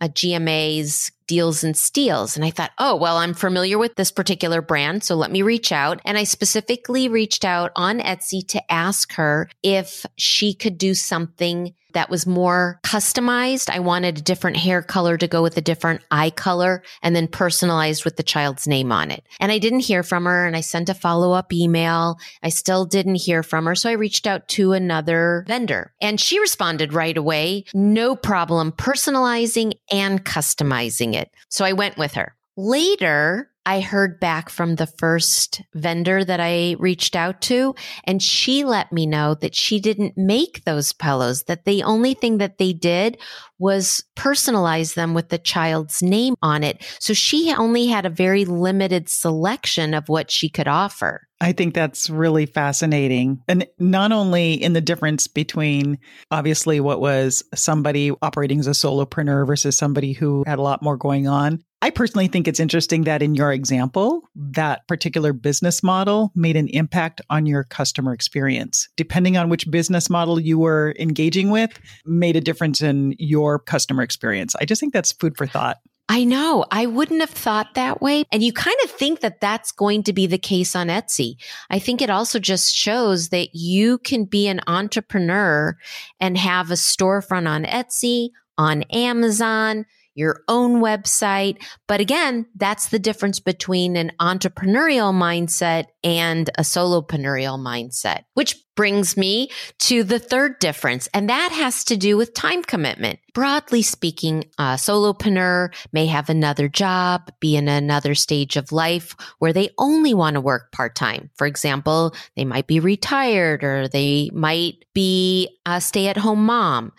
a 0.00 0.08
GMA's 0.08 1.10
deals 1.26 1.64
and 1.64 1.76
steals. 1.76 2.36
And 2.36 2.44
I 2.44 2.50
thought, 2.50 2.72
oh, 2.78 2.94
well, 2.94 3.16
I'm 3.16 3.34
familiar 3.34 3.78
with 3.78 3.96
this 3.96 4.12
particular 4.12 4.62
brand. 4.62 5.02
So 5.02 5.14
let 5.14 5.32
me 5.32 5.42
reach 5.42 5.72
out. 5.72 6.00
And 6.04 6.18
I 6.18 6.24
specifically 6.24 7.08
reached 7.08 7.44
out 7.44 7.72
on 7.74 8.00
Etsy 8.00 8.46
to 8.48 8.72
ask 8.72 9.14
her 9.14 9.48
if 9.62 10.06
she 10.16 10.54
could 10.54 10.78
do 10.78 10.94
something 10.94 11.74
that 11.92 12.10
was 12.10 12.26
more 12.26 12.80
customized. 12.82 13.70
I 13.70 13.78
wanted 13.78 14.18
a 14.18 14.22
different 14.22 14.56
hair 14.56 14.82
color 14.82 15.16
to 15.16 15.28
go 15.28 15.42
with 15.42 15.56
a 15.56 15.62
different 15.62 16.02
eye 16.10 16.30
color 16.30 16.82
and 17.02 17.14
then 17.14 17.28
personalized 17.28 18.04
with 18.04 18.16
the 18.16 18.22
child's 18.22 18.66
name 18.66 18.92
on 18.92 19.10
it. 19.10 19.24
And 19.40 19.52
I 19.52 19.58
didn't 19.58 19.80
hear 19.80 20.02
from 20.02 20.24
her 20.24 20.46
and 20.46 20.56
I 20.56 20.60
sent 20.60 20.88
a 20.88 20.94
follow 20.94 21.32
up 21.32 21.52
email. 21.52 22.18
I 22.42 22.48
still 22.48 22.84
didn't 22.84 23.16
hear 23.16 23.42
from 23.42 23.66
her. 23.66 23.74
So 23.74 23.90
I 23.90 23.94
reached 23.94 24.26
out 24.26 24.48
to 24.48 24.72
another 24.72 25.44
vendor 25.46 25.92
and 26.00 26.20
she 26.20 26.38
responded 26.40 26.92
right 26.92 27.16
away. 27.16 27.64
No 27.74 28.16
problem 28.16 28.72
personalizing 28.72 29.74
and 29.90 30.24
customizing 30.24 31.14
it. 31.14 31.30
So 31.48 31.64
I 31.64 31.72
went 31.72 31.98
with 31.98 32.14
her. 32.14 32.34
Later, 32.56 33.48
I 33.64 33.80
heard 33.80 34.18
back 34.18 34.48
from 34.48 34.74
the 34.74 34.86
first 34.86 35.62
vendor 35.74 36.24
that 36.24 36.40
I 36.40 36.74
reached 36.78 37.14
out 37.14 37.40
to, 37.42 37.74
and 38.04 38.20
she 38.20 38.64
let 38.64 38.92
me 38.92 39.06
know 39.06 39.34
that 39.34 39.54
she 39.54 39.78
didn't 39.78 40.18
make 40.18 40.64
those 40.64 40.92
pillows, 40.92 41.44
that 41.44 41.64
the 41.64 41.84
only 41.84 42.14
thing 42.14 42.38
that 42.38 42.58
they 42.58 42.72
did 42.72 43.18
was 43.60 44.02
personalize 44.16 44.94
them 44.94 45.14
with 45.14 45.28
the 45.28 45.38
child's 45.38 46.02
name 46.02 46.34
on 46.42 46.64
it. 46.64 46.84
So 46.98 47.14
she 47.14 47.54
only 47.56 47.86
had 47.86 48.04
a 48.04 48.10
very 48.10 48.44
limited 48.44 49.08
selection 49.08 49.94
of 49.94 50.08
what 50.08 50.32
she 50.32 50.48
could 50.48 50.66
offer. 50.66 51.28
I 51.40 51.52
think 51.52 51.74
that's 51.74 52.10
really 52.10 52.46
fascinating. 52.46 53.40
And 53.46 53.66
not 53.78 54.10
only 54.10 54.54
in 54.54 54.72
the 54.72 54.80
difference 54.80 55.28
between 55.28 55.98
obviously 56.32 56.80
what 56.80 57.00
was 57.00 57.44
somebody 57.54 58.10
operating 58.22 58.58
as 58.58 58.66
a 58.66 58.70
solopreneur 58.70 59.46
versus 59.46 59.76
somebody 59.76 60.12
who 60.12 60.42
had 60.46 60.58
a 60.58 60.62
lot 60.62 60.82
more 60.82 60.96
going 60.96 61.28
on, 61.28 61.62
I 61.82 61.90
personally 61.90 62.28
think 62.28 62.46
it's 62.46 62.60
interesting 62.60 63.04
that 63.04 63.22
in 63.22 63.34
your 63.34 63.51
example, 63.52 64.22
that 64.34 64.86
particular 64.88 65.32
business 65.32 65.82
model 65.82 66.32
made 66.34 66.56
an 66.56 66.68
impact 66.68 67.20
on 67.30 67.46
your 67.46 67.64
customer 67.64 68.12
experience. 68.12 68.88
Depending 68.96 69.36
on 69.36 69.48
which 69.48 69.70
business 69.70 70.10
model 70.10 70.40
you 70.40 70.58
were 70.58 70.94
engaging 70.98 71.50
with, 71.50 71.78
made 72.04 72.36
a 72.36 72.40
difference 72.40 72.80
in 72.80 73.14
your 73.18 73.58
customer 73.58 74.02
experience. 74.02 74.54
I 74.60 74.64
just 74.64 74.80
think 74.80 74.92
that's 74.92 75.12
food 75.12 75.36
for 75.36 75.46
thought. 75.46 75.78
I 76.08 76.24
know. 76.24 76.66
I 76.70 76.86
wouldn't 76.86 77.20
have 77.20 77.30
thought 77.30 77.74
that 77.74 78.02
way. 78.02 78.24
And 78.32 78.42
you 78.42 78.52
kind 78.52 78.76
of 78.84 78.90
think 78.90 79.20
that 79.20 79.40
that's 79.40 79.72
going 79.72 80.02
to 80.02 80.12
be 80.12 80.26
the 80.26 80.36
case 80.36 80.76
on 80.76 80.88
Etsy. 80.88 81.36
I 81.70 81.78
think 81.78 82.02
it 82.02 82.10
also 82.10 82.38
just 82.38 82.74
shows 82.74 83.28
that 83.30 83.54
you 83.54 83.98
can 83.98 84.24
be 84.24 84.48
an 84.48 84.60
entrepreneur 84.66 85.76
and 86.20 86.36
have 86.36 86.70
a 86.70 86.74
storefront 86.74 87.48
on 87.48 87.64
Etsy, 87.64 88.30
on 88.58 88.82
Amazon, 88.90 89.86
your 90.14 90.42
own 90.48 90.80
website. 90.80 91.62
But 91.86 92.00
again, 92.00 92.46
that's 92.56 92.88
the 92.88 92.98
difference 92.98 93.40
between 93.40 93.96
an 93.96 94.12
entrepreneurial 94.20 95.12
mindset 95.12 95.86
and 96.04 96.48
a 96.58 96.62
solopreneurial 96.62 97.58
mindset, 97.58 98.24
which 98.34 98.56
brings 98.74 99.16
me 99.16 99.50
to 99.78 100.02
the 100.02 100.18
third 100.18 100.58
difference, 100.58 101.08
and 101.12 101.28
that 101.28 101.52
has 101.52 101.84
to 101.84 101.96
do 101.96 102.16
with 102.16 102.34
time 102.34 102.62
commitment. 102.62 103.18
Broadly 103.34 103.80
speaking, 103.80 104.44
a 104.58 104.74
solopreneur 104.74 105.74
may 105.92 106.06
have 106.06 106.28
another 106.28 106.68
job, 106.68 107.32
be 107.40 107.56
in 107.56 107.66
another 107.66 108.14
stage 108.14 108.56
of 108.56 108.72
life 108.72 109.16
where 109.38 109.54
they 109.54 109.70
only 109.78 110.12
want 110.12 110.34
to 110.34 110.40
work 110.40 110.70
part 110.70 110.94
time. 110.94 111.30
For 111.36 111.46
example, 111.46 112.14
they 112.36 112.44
might 112.44 112.66
be 112.66 112.78
retired 112.78 113.64
or 113.64 113.88
they 113.88 114.28
might 114.34 114.84
be 114.92 115.48
a 115.64 115.80
stay 115.80 116.08
at 116.08 116.18
home 116.18 116.44
mom. 116.44 116.92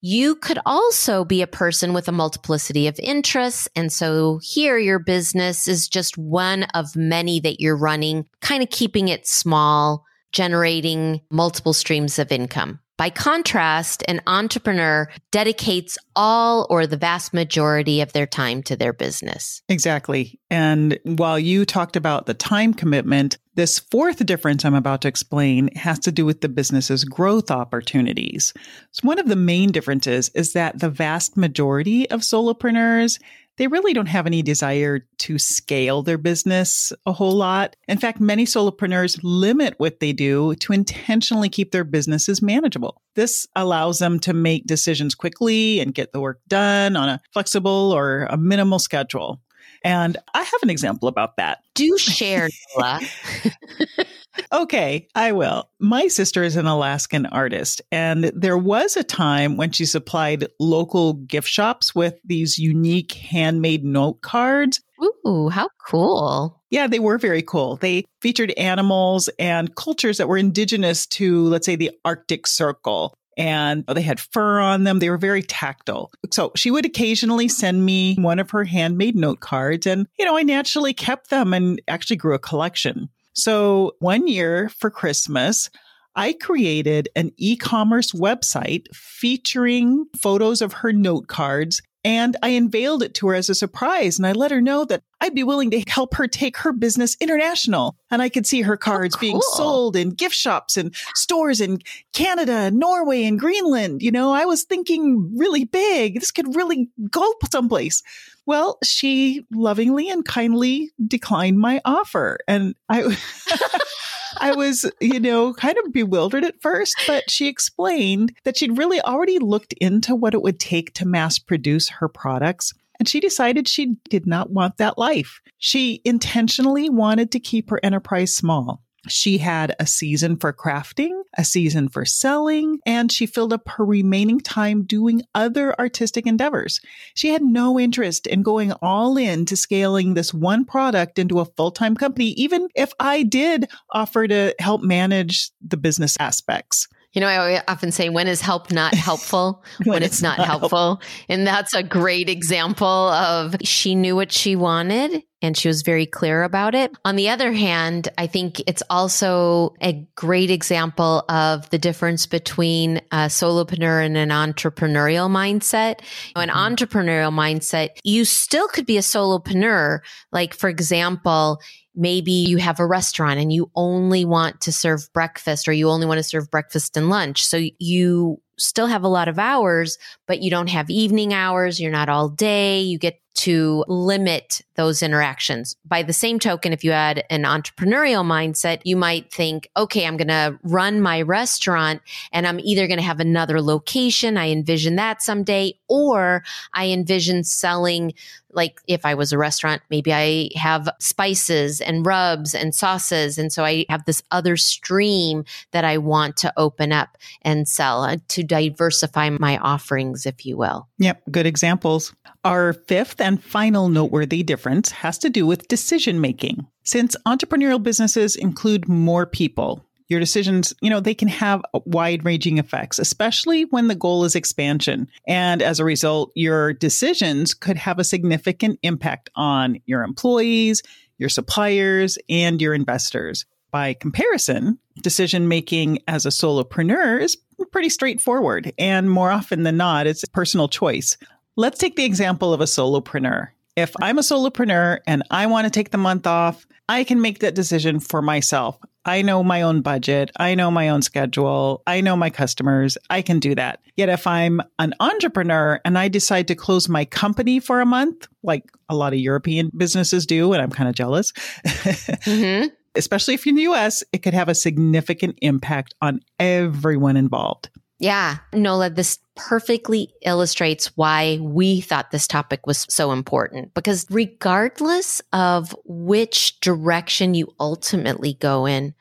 You 0.00 0.36
could 0.36 0.60
also 0.64 1.24
be 1.24 1.42
a 1.42 1.48
person 1.48 1.92
with 1.92 2.06
a 2.06 2.12
multiplicity 2.12 2.86
of 2.86 2.98
interests. 3.00 3.68
And 3.74 3.92
so 3.92 4.38
here 4.44 4.78
your 4.78 5.00
business 5.00 5.66
is 5.66 5.88
just 5.88 6.16
one 6.16 6.64
of 6.74 6.94
many 6.94 7.40
that 7.40 7.60
you're 7.60 7.76
running, 7.76 8.26
kind 8.40 8.62
of 8.62 8.70
keeping 8.70 9.08
it 9.08 9.26
small 9.26 10.04
generating 10.32 11.20
multiple 11.30 11.72
streams 11.72 12.18
of 12.18 12.32
income. 12.32 12.80
By 13.00 13.08
contrast, 13.08 14.02
an 14.08 14.20
entrepreneur 14.26 15.08
dedicates 15.30 15.96
all 16.14 16.66
or 16.68 16.86
the 16.86 16.98
vast 16.98 17.32
majority 17.32 18.02
of 18.02 18.12
their 18.12 18.26
time 18.26 18.62
to 18.64 18.76
their 18.76 18.92
business. 18.92 19.62
Exactly. 19.70 20.38
And 20.50 20.98
while 21.04 21.38
you 21.38 21.64
talked 21.64 21.96
about 21.96 22.26
the 22.26 22.34
time 22.34 22.74
commitment, 22.74 23.38
this 23.54 23.78
fourth 23.78 24.26
difference 24.26 24.66
I'm 24.66 24.74
about 24.74 25.00
to 25.00 25.08
explain 25.08 25.74
has 25.76 25.98
to 26.00 26.12
do 26.12 26.26
with 26.26 26.42
the 26.42 26.50
business's 26.50 27.04
growth 27.04 27.50
opportunities. 27.50 28.52
So 28.92 29.08
one 29.08 29.18
of 29.18 29.28
the 29.28 29.34
main 29.34 29.72
differences 29.72 30.28
is 30.34 30.52
that 30.52 30.78
the 30.78 30.90
vast 30.90 31.38
majority 31.38 32.08
of 32.10 32.20
solopreneurs 32.20 33.18
they 33.60 33.66
really 33.66 33.92
don't 33.92 34.06
have 34.06 34.26
any 34.26 34.40
desire 34.40 35.00
to 35.18 35.38
scale 35.38 36.02
their 36.02 36.16
business 36.16 36.94
a 37.04 37.12
whole 37.12 37.34
lot. 37.34 37.76
In 37.88 37.98
fact, 37.98 38.18
many 38.18 38.46
solopreneurs 38.46 39.20
limit 39.22 39.74
what 39.76 40.00
they 40.00 40.14
do 40.14 40.54
to 40.54 40.72
intentionally 40.72 41.50
keep 41.50 41.70
their 41.70 41.84
businesses 41.84 42.40
manageable. 42.40 43.02
This 43.16 43.46
allows 43.54 43.98
them 43.98 44.18
to 44.20 44.32
make 44.32 44.64
decisions 44.64 45.14
quickly 45.14 45.78
and 45.78 45.92
get 45.92 46.12
the 46.12 46.20
work 46.20 46.40
done 46.48 46.96
on 46.96 47.10
a 47.10 47.20
flexible 47.34 47.92
or 47.94 48.26
a 48.30 48.38
minimal 48.38 48.78
schedule. 48.78 49.42
And 49.84 50.16
I 50.32 50.42
have 50.42 50.62
an 50.62 50.70
example 50.70 51.06
about 51.06 51.36
that. 51.36 51.58
Do 51.74 51.98
share, 51.98 52.48
Nola. 52.74 53.00
okay, 54.52 55.08
I 55.14 55.32
will. 55.32 55.68
My 55.78 56.08
sister 56.08 56.42
is 56.42 56.56
an 56.56 56.66
Alaskan 56.66 57.26
artist, 57.26 57.82
and 57.90 58.24
there 58.34 58.58
was 58.58 58.96
a 58.96 59.04
time 59.04 59.56
when 59.56 59.72
she 59.72 59.84
supplied 59.84 60.46
local 60.58 61.14
gift 61.14 61.48
shops 61.48 61.94
with 61.94 62.20
these 62.24 62.58
unique 62.58 63.12
handmade 63.12 63.84
note 63.84 64.20
cards. 64.22 64.80
Ooh, 65.26 65.48
how 65.48 65.68
cool. 65.86 66.60
Yeah, 66.70 66.86
they 66.86 66.98
were 66.98 67.18
very 67.18 67.42
cool. 67.42 67.76
They 67.76 68.04
featured 68.20 68.52
animals 68.52 69.28
and 69.38 69.74
cultures 69.74 70.18
that 70.18 70.28
were 70.28 70.36
indigenous 70.36 71.06
to, 71.08 71.44
let's 71.44 71.66
say, 71.66 71.76
the 71.76 71.90
Arctic 72.04 72.46
Circle 72.46 73.14
and 73.40 73.84
oh, 73.88 73.94
they 73.94 74.02
had 74.02 74.20
fur 74.20 74.60
on 74.60 74.84
them. 74.84 74.98
They 74.98 75.08
were 75.08 75.16
very 75.16 75.42
tactile. 75.42 76.12
So 76.30 76.52
she 76.56 76.70
would 76.70 76.84
occasionally 76.84 77.48
send 77.48 77.84
me 77.84 78.16
one 78.16 78.38
of 78.38 78.50
her 78.50 78.64
handmade 78.64 79.16
note 79.16 79.40
cards. 79.40 79.86
And, 79.86 80.06
you 80.18 80.26
know, 80.26 80.36
I 80.36 80.42
naturally 80.42 80.92
kept 80.92 81.30
them 81.30 81.54
and 81.54 81.80
actually 81.88 82.16
grew 82.16 82.34
a 82.34 82.38
collection. 82.38 83.08
So 83.32 83.92
one 84.00 84.28
year 84.28 84.68
for 84.68 84.90
Christmas, 84.90 85.70
I 86.16 86.32
created 86.32 87.08
an 87.14 87.32
e 87.36 87.56
commerce 87.56 88.12
website 88.12 88.86
featuring 88.94 90.06
photos 90.20 90.60
of 90.60 90.72
her 90.74 90.92
note 90.92 91.28
cards 91.28 91.82
and 92.02 92.36
I 92.42 92.50
unveiled 92.50 93.02
it 93.02 93.12
to 93.14 93.28
her 93.28 93.34
as 93.34 93.50
a 93.50 93.54
surprise. 93.54 94.18
And 94.18 94.26
I 94.26 94.32
let 94.32 94.50
her 94.50 94.62
know 94.62 94.86
that 94.86 95.02
I'd 95.20 95.34
be 95.34 95.44
willing 95.44 95.70
to 95.72 95.84
help 95.86 96.14
her 96.14 96.26
take 96.26 96.56
her 96.58 96.72
business 96.72 97.14
international. 97.20 97.96
And 98.10 98.22
I 98.22 98.30
could 98.30 98.46
see 98.46 98.62
her 98.62 98.74
oh, 98.74 98.78
cards 98.78 99.14
oh, 99.14 99.18
cool. 99.18 99.28
being 99.28 99.40
sold 99.52 99.96
in 99.96 100.10
gift 100.10 100.34
shops 100.34 100.78
and 100.78 100.94
stores 101.14 101.60
in 101.60 101.80
Canada, 102.14 102.70
Norway, 102.70 103.24
and 103.24 103.38
Greenland. 103.38 104.02
You 104.02 104.12
know, 104.12 104.32
I 104.32 104.46
was 104.46 104.64
thinking 104.64 105.36
really 105.36 105.64
big. 105.64 106.14
This 106.14 106.30
could 106.30 106.56
really 106.56 106.88
go 107.10 107.34
someplace. 107.52 108.02
Well, 108.50 108.78
she 108.82 109.46
lovingly 109.52 110.10
and 110.10 110.24
kindly 110.24 110.90
declined 111.06 111.60
my 111.60 111.80
offer. 111.84 112.40
And 112.48 112.74
I. 112.88 113.16
I 114.40 114.54
was, 114.56 114.90
you 115.00 115.20
know, 115.20 115.54
kind 115.54 115.76
of 115.78 115.92
bewildered 115.92 116.44
at 116.44 116.60
first, 116.60 116.96
but 117.06 117.30
she 117.30 117.46
explained 117.46 118.32
that 118.42 118.56
she'd 118.56 118.76
really 118.76 119.00
already 119.00 119.38
looked 119.38 119.72
into 119.74 120.16
what 120.16 120.34
it 120.34 120.42
would 120.42 120.58
take 120.58 120.94
to 120.94 121.06
mass 121.06 121.38
produce 121.38 121.90
her 121.90 122.08
products. 122.08 122.72
And 122.98 123.08
she 123.08 123.20
decided 123.20 123.68
she 123.68 123.96
did 124.08 124.26
not 124.26 124.50
want 124.50 124.78
that 124.78 124.98
life. 124.98 125.40
She 125.58 126.00
intentionally 126.04 126.88
wanted 126.90 127.30
to 127.32 127.40
keep 127.40 127.70
her 127.70 127.78
enterprise 127.84 128.34
small. 128.34 128.82
She 129.08 129.38
had 129.38 129.74
a 129.78 129.86
season 129.86 130.36
for 130.36 130.52
crafting, 130.52 131.22
a 131.38 131.44
season 131.44 131.88
for 131.88 132.04
selling, 132.04 132.80
and 132.84 133.10
she 133.10 133.26
filled 133.26 133.52
up 133.52 133.68
her 133.68 133.84
remaining 133.84 134.40
time 134.40 134.84
doing 134.84 135.22
other 135.34 135.78
artistic 135.78 136.26
endeavors. 136.26 136.80
She 137.14 137.28
had 137.28 137.42
no 137.42 137.78
interest 137.78 138.26
in 138.26 138.42
going 138.42 138.72
all 138.82 139.16
in 139.16 139.46
to 139.46 139.56
scaling 139.56 140.14
this 140.14 140.34
one 140.34 140.64
product 140.64 141.18
into 141.18 141.40
a 141.40 141.46
full 141.46 141.70
time 141.70 141.96
company, 141.96 142.30
even 142.30 142.68
if 142.74 142.92
I 143.00 143.22
did 143.22 143.68
offer 143.90 144.28
to 144.28 144.54
help 144.58 144.82
manage 144.82 145.50
the 145.66 145.76
business 145.76 146.16
aspects. 146.20 146.88
You 147.12 147.20
know, 147.20 147.26
I 147.26 147.62
often 147.66 147.90
say, 147.90 148.08
when 148.08 148.28
is 148.28 148.40
help 148.40 148.70
not 148.70 148.94
helpful? 148.94 149.64
when, 149.78 149.94
when, 149.94 150.02
it's, 150.02 150.14
it's 150.14 150.22
not, 150.22 150.38
not 150.38 150.46
helpful. 150.46 150.78
helpful. 150.78 151.08
And 151.28 151.46
that's 151.46 151.74
a 151.74 151.82
great 151.82 152.28
example 152.28 152.86
of 152.86 153.56
she 153.62 153.94
knew 153.94 154.14
what 154.14 154.32
she 154.32 154.56
wanted 154.56 155.22
and 155.42 155.56
she 155.56 155.68
was 155.68 155.82
very 155.82 156.06
clear 156.06 156.42
about 156.42 156.74
it. 156.74 156.92
On 157.04 157.16
the 157.16 157.28
other 157.30 157.52
hand, 157.52 158.08
I 158.18 158.26
think 158.26 158.60
it's 158.66 158.82
also 158.90 159.74
a 159.82 160.06
great 160.14 160.50
example 160.50 161.24
of 161.28 161.68
the 161.70 161.78
difference 161.78 162.26
between 162.26 162.98
a 163.10 163.26
solopreneur 163.26 164.04
and 164.04 164.16
an 164.16 164.28
entrepreneurial 164.28 165.30
mindset. 165.30 166.00
An 166.36 166.48
mm-hmm. 166.48 166.58
entrepreneurial 166.58 167.32
mindset, 167.32 167.90
you 168.04 168.24
still 168.24 168.68
could 168.68 168.86
be 168.86 168.98
a 168.98 169.02
solopreneur. 169.02 170.00
Like, 170.30 170.54
for 170.54 170.68
example, 170.68 171.60
maybe 171.94 172.32
you 172.32 172.58
have 172.58 172.80
a 172.80 172.86
restaurant 172.86 173.40
and 173.40 173.52
you 173.52 173.70
only 173.74 174.24
want 174.24 174.60
to 174.62 174.72
serve 174.72 175.12
breakfast 175.12 175.66
or 175.68 175.72
you 175.72 175.88
only 175.88 176.06
want 176.06 176.18
to 176.18 176.22
serve 176.22 176.50
breakfast 176.50 176.96
and 176.96 177.10
lunch. 177.10 177.44
So 177.44 177.60
you 177.78 178.40
still 178.58 178.86
have 178.86 179.02
a 179.02 179.08
lot 179.08 179.28
of 179.28 179.38
hours, 179.38 179.98
but 180.26 180.42
you 180.42 180.50
don't 180.50 180.68
have 180.68 180.90
evening 180.90 181.34
hours. 181.34 181.80
You're 181.80 181.90
not 181.90 182.08
all 182.08 182.28
day. 182.28 182.80
You 182.80 182.98
get 182.98 183.20
to 183.34 183.84
limit 183.88 184.60
those 184.74 185.02
interactions. 185.02 185.76
By 185.84 186.02
the 186.02 186.12
same 186.12 186.38
token, 186.38 186.72
if 186.72 186.84
you 186.84 186.90
had 186.90 187.24
an 187.30 187.44
entrepreneurial 187.44 188.24
mindset, 188.24 188.80
you 188.84 188.96
might 188.96 189.32
think, 189.32 189.68
okay, 189.76 190.06
I'm 190.06 190.16
going 190.16 190.28
to 190.28 190.58
run 190.62 191.00
my 191.00 191.22
restaurant 191.22 192.02
and 192.32 192.46
I'm 192.46 192.60
either 192.60 192.86
going 192.86 192.98
to 192.98 193.04
have 193.04 193.20
another 193.20 193.62
location. 193.62 194.36
I 194.36 194.50
envision 194.50 194.96
that 194.96 195.22
someday, 195.22 195.74
or 195.88 196.42
I 196.74 196.88
envision 196.88 197.44
selling 197.44 198.14
like 198.52 198.80
if 198.86 199.06
I 199.06 199.14
was 199.14 199.32
a 199.32 199.38
restaurant, 199.38 199.82
maybe 199.90 200.12
I 200.12 200.50
have 200.56 200.88
spices 200.98 201.80
and 201.80 202.04
rubs 202.04 202.54
and 202.54 202.74
sauces. 202.74 203.38
And 203.38 203.52
so 203.52 203.64
I 203.64 203.86
have 203.88 204.04
this 204.04 204.22
other 204.30 204.56
stream 204.56 205.44
that 205.70 205.84
I 205.84 205.98
want 205.98 206.36
to 206.38 206.52
open 206.56 206.92
up 206.92 207.16
and 207.42 207.68
sell 207.68 208.02
uh, 208.02 208.16
to 208.28 208.42
diversify 208.42 209.30
my 209.30 209.58
offerings, 209.58 210.26
if 210.26 210.44
you 210.44 210.56
will. 210.56 210.88
Yep, 211.00 211.22
good 211.30 211.46
examples. 211.46 212.14
Our 212.44 212.74
fifth 212.74 213.22
and 213.22 213.42
final 213.42 213.88
noteworthy 213.88 214.42
difference 214.42 214.90
has 214.90 215.16
to 215.18 215.30
do 215.30 215.46
with 215.46 215.66
decision 215.66 216.20
making. 216.20 216.66
Since 216.84 217.16
entrepreneurial 217.26 217.82
businesses 217.82 218.36
include 218.36 218.86
more 218.86 219.24
people, 219.24 219.82
your 220.08 220.20
decisions, 220.20 220.74
you 220.82 220.90
know, 220.90 221.00
they 221.00 221.14
can 221.14 221.28
have 221.28 221.62
wide 221.86 222.24
ranging 222.24 222.58
effects, 222.58 222.98
especially 222.98 223.62
when 223.66 223.88
the 223.88 223.94
goal 223.94 224.24
is 224.24 224.34
expansion. 224.34 225.08
And 225.26 225.62
as 225.62 225.80
a 225.80 225.84
result, 225.84 226.32
your 226.34 226.74
decisions 226.74 227.54
could 227.54 227.78
have 227.78 227.98
a 227.98 228.04
significant 228.04 228.78
impact 228.82 229.30
on 229.36 229.78
your 229.86 230.02
employees, 230.02 230.82
your 231.16 231.30
suppliers, 231.30 232.18
and 232.28 232.60
your 232.60 232.74
investors. 232.74 233.46
By 233.70 233.94
comparison, 233.94 234.78
decision 235.02 235.48
making 235.48 236.00
as 236.08 236.26
a 236.26 236.30
solopreneur 236.30 237.20
is 237.20 237.36
pretty 237.72 237.88
straightforward. 237.88 238.72
And 238.78 239.10
more 239.10 239.30
often 239.30 239.62
than 239.62 239.76
not, 239.76 240.06
it's 240.06 240.24
personal 240.26 240.68
choice. 240.68 241.16
Let's 241.56 241.78
take 241.78 241.96
the 241.96 242.04
example 242.04 242.52
of 242.52 242.60
a 242.60 242.64
solopreneur. 242.64 243.48
If 243.76 243.94
I'm 244.00 244.18
a 244.18 244.22
solopreneur 244.22 245.00
and 245.06 245.22
I 245.30 245.46
want 245.46 245.66
to 245.66 245.70
take 245.70 245.90
the 245.90 245.98
month 245.98 246.26
off, 246.26 246.66
I 246.88 247.04
can 247.04 247.20
make 247.20 247.38
that 247.40 247.54
decision 247.54 248.00
for 248.00 248.20
myself. 248.20 248.78
I 249.04 249.22
know 249.22 249.42
my 249.42 249.62
own 249.62 249.80
budget. 249.80 250.30
I 250.36 250.54
know 250.54 250.70
my 250.70 250.90
own 250.90 251.02
schedule. 251.02 251.82
I 251.86 252.00
know 252.00 252.16
my 252.16 252.28
customers. 252.28 252.98
I 253.08 253.22
can 253.22 253.38
do 253.38 253.54
that. 253.54 253.80
Yet 253.96 254.08
if 254.08 254.26
I'm 254.26 254.60
an 254.78 254.94
entrepreneur 255.00 255.80
and 255.84 255.98
I 255.98 256.08
decide 256.08 256.48
to 256.48 256.54
close 256.54 256.88
my 256.88 257.04
company 257.06 257.60
for 257.60 257.80
a 257.80 257.86
month, 257.86 258.28
like 258.42 258.64
a 258.88 258.94
lot 258.94 259.14
of 259.14 259.18
European 259.18 259.70
businesses 259.74 260.26
do, 260.26 260.52
and 260.52 260.60
I'm 260.60 260.70
kind 260.70 260.88
of 260.88 260.94
jealous, 260.94 261.32
mm-hmm. 261.64 262.68
Especially 262.94 263.34
if 263.34 263.46
you're 263.46 263.52
in 263.52 263.56
the 263.56 263.72
US, 263.72 264.02
it 264.12 264.18
could 264.18 264.34
have 264.34 264.48
a 264.48 264.54
significant 264.54 265.38
impact 265.42 265.94
on 266.00 266.20
everyone 266.38 267.16
involved. 267.16 267.70
Yeah, 267.98 268.38
Nola, 268.54 268.88
this 268.88 269.18
perfectly 269.36 270.12
illustrates 270.22 270.96
why 270.96 271.38
we 271.42 271.82
thought 271.82 272.10
this 272.10 272.26
topic 272.26 272.66
was 272.66 272.86
so 272.88 273.12
important 273.12 273.74
because 273.74 274.06
regardless 274.10 275.20
of 275.34 275.76
which 275.84 276.58
direction 276.60 277.34
you 277.34 277.54
ultimately 277.60 278.34
go 278.34 278.64
in, 278.66 278.94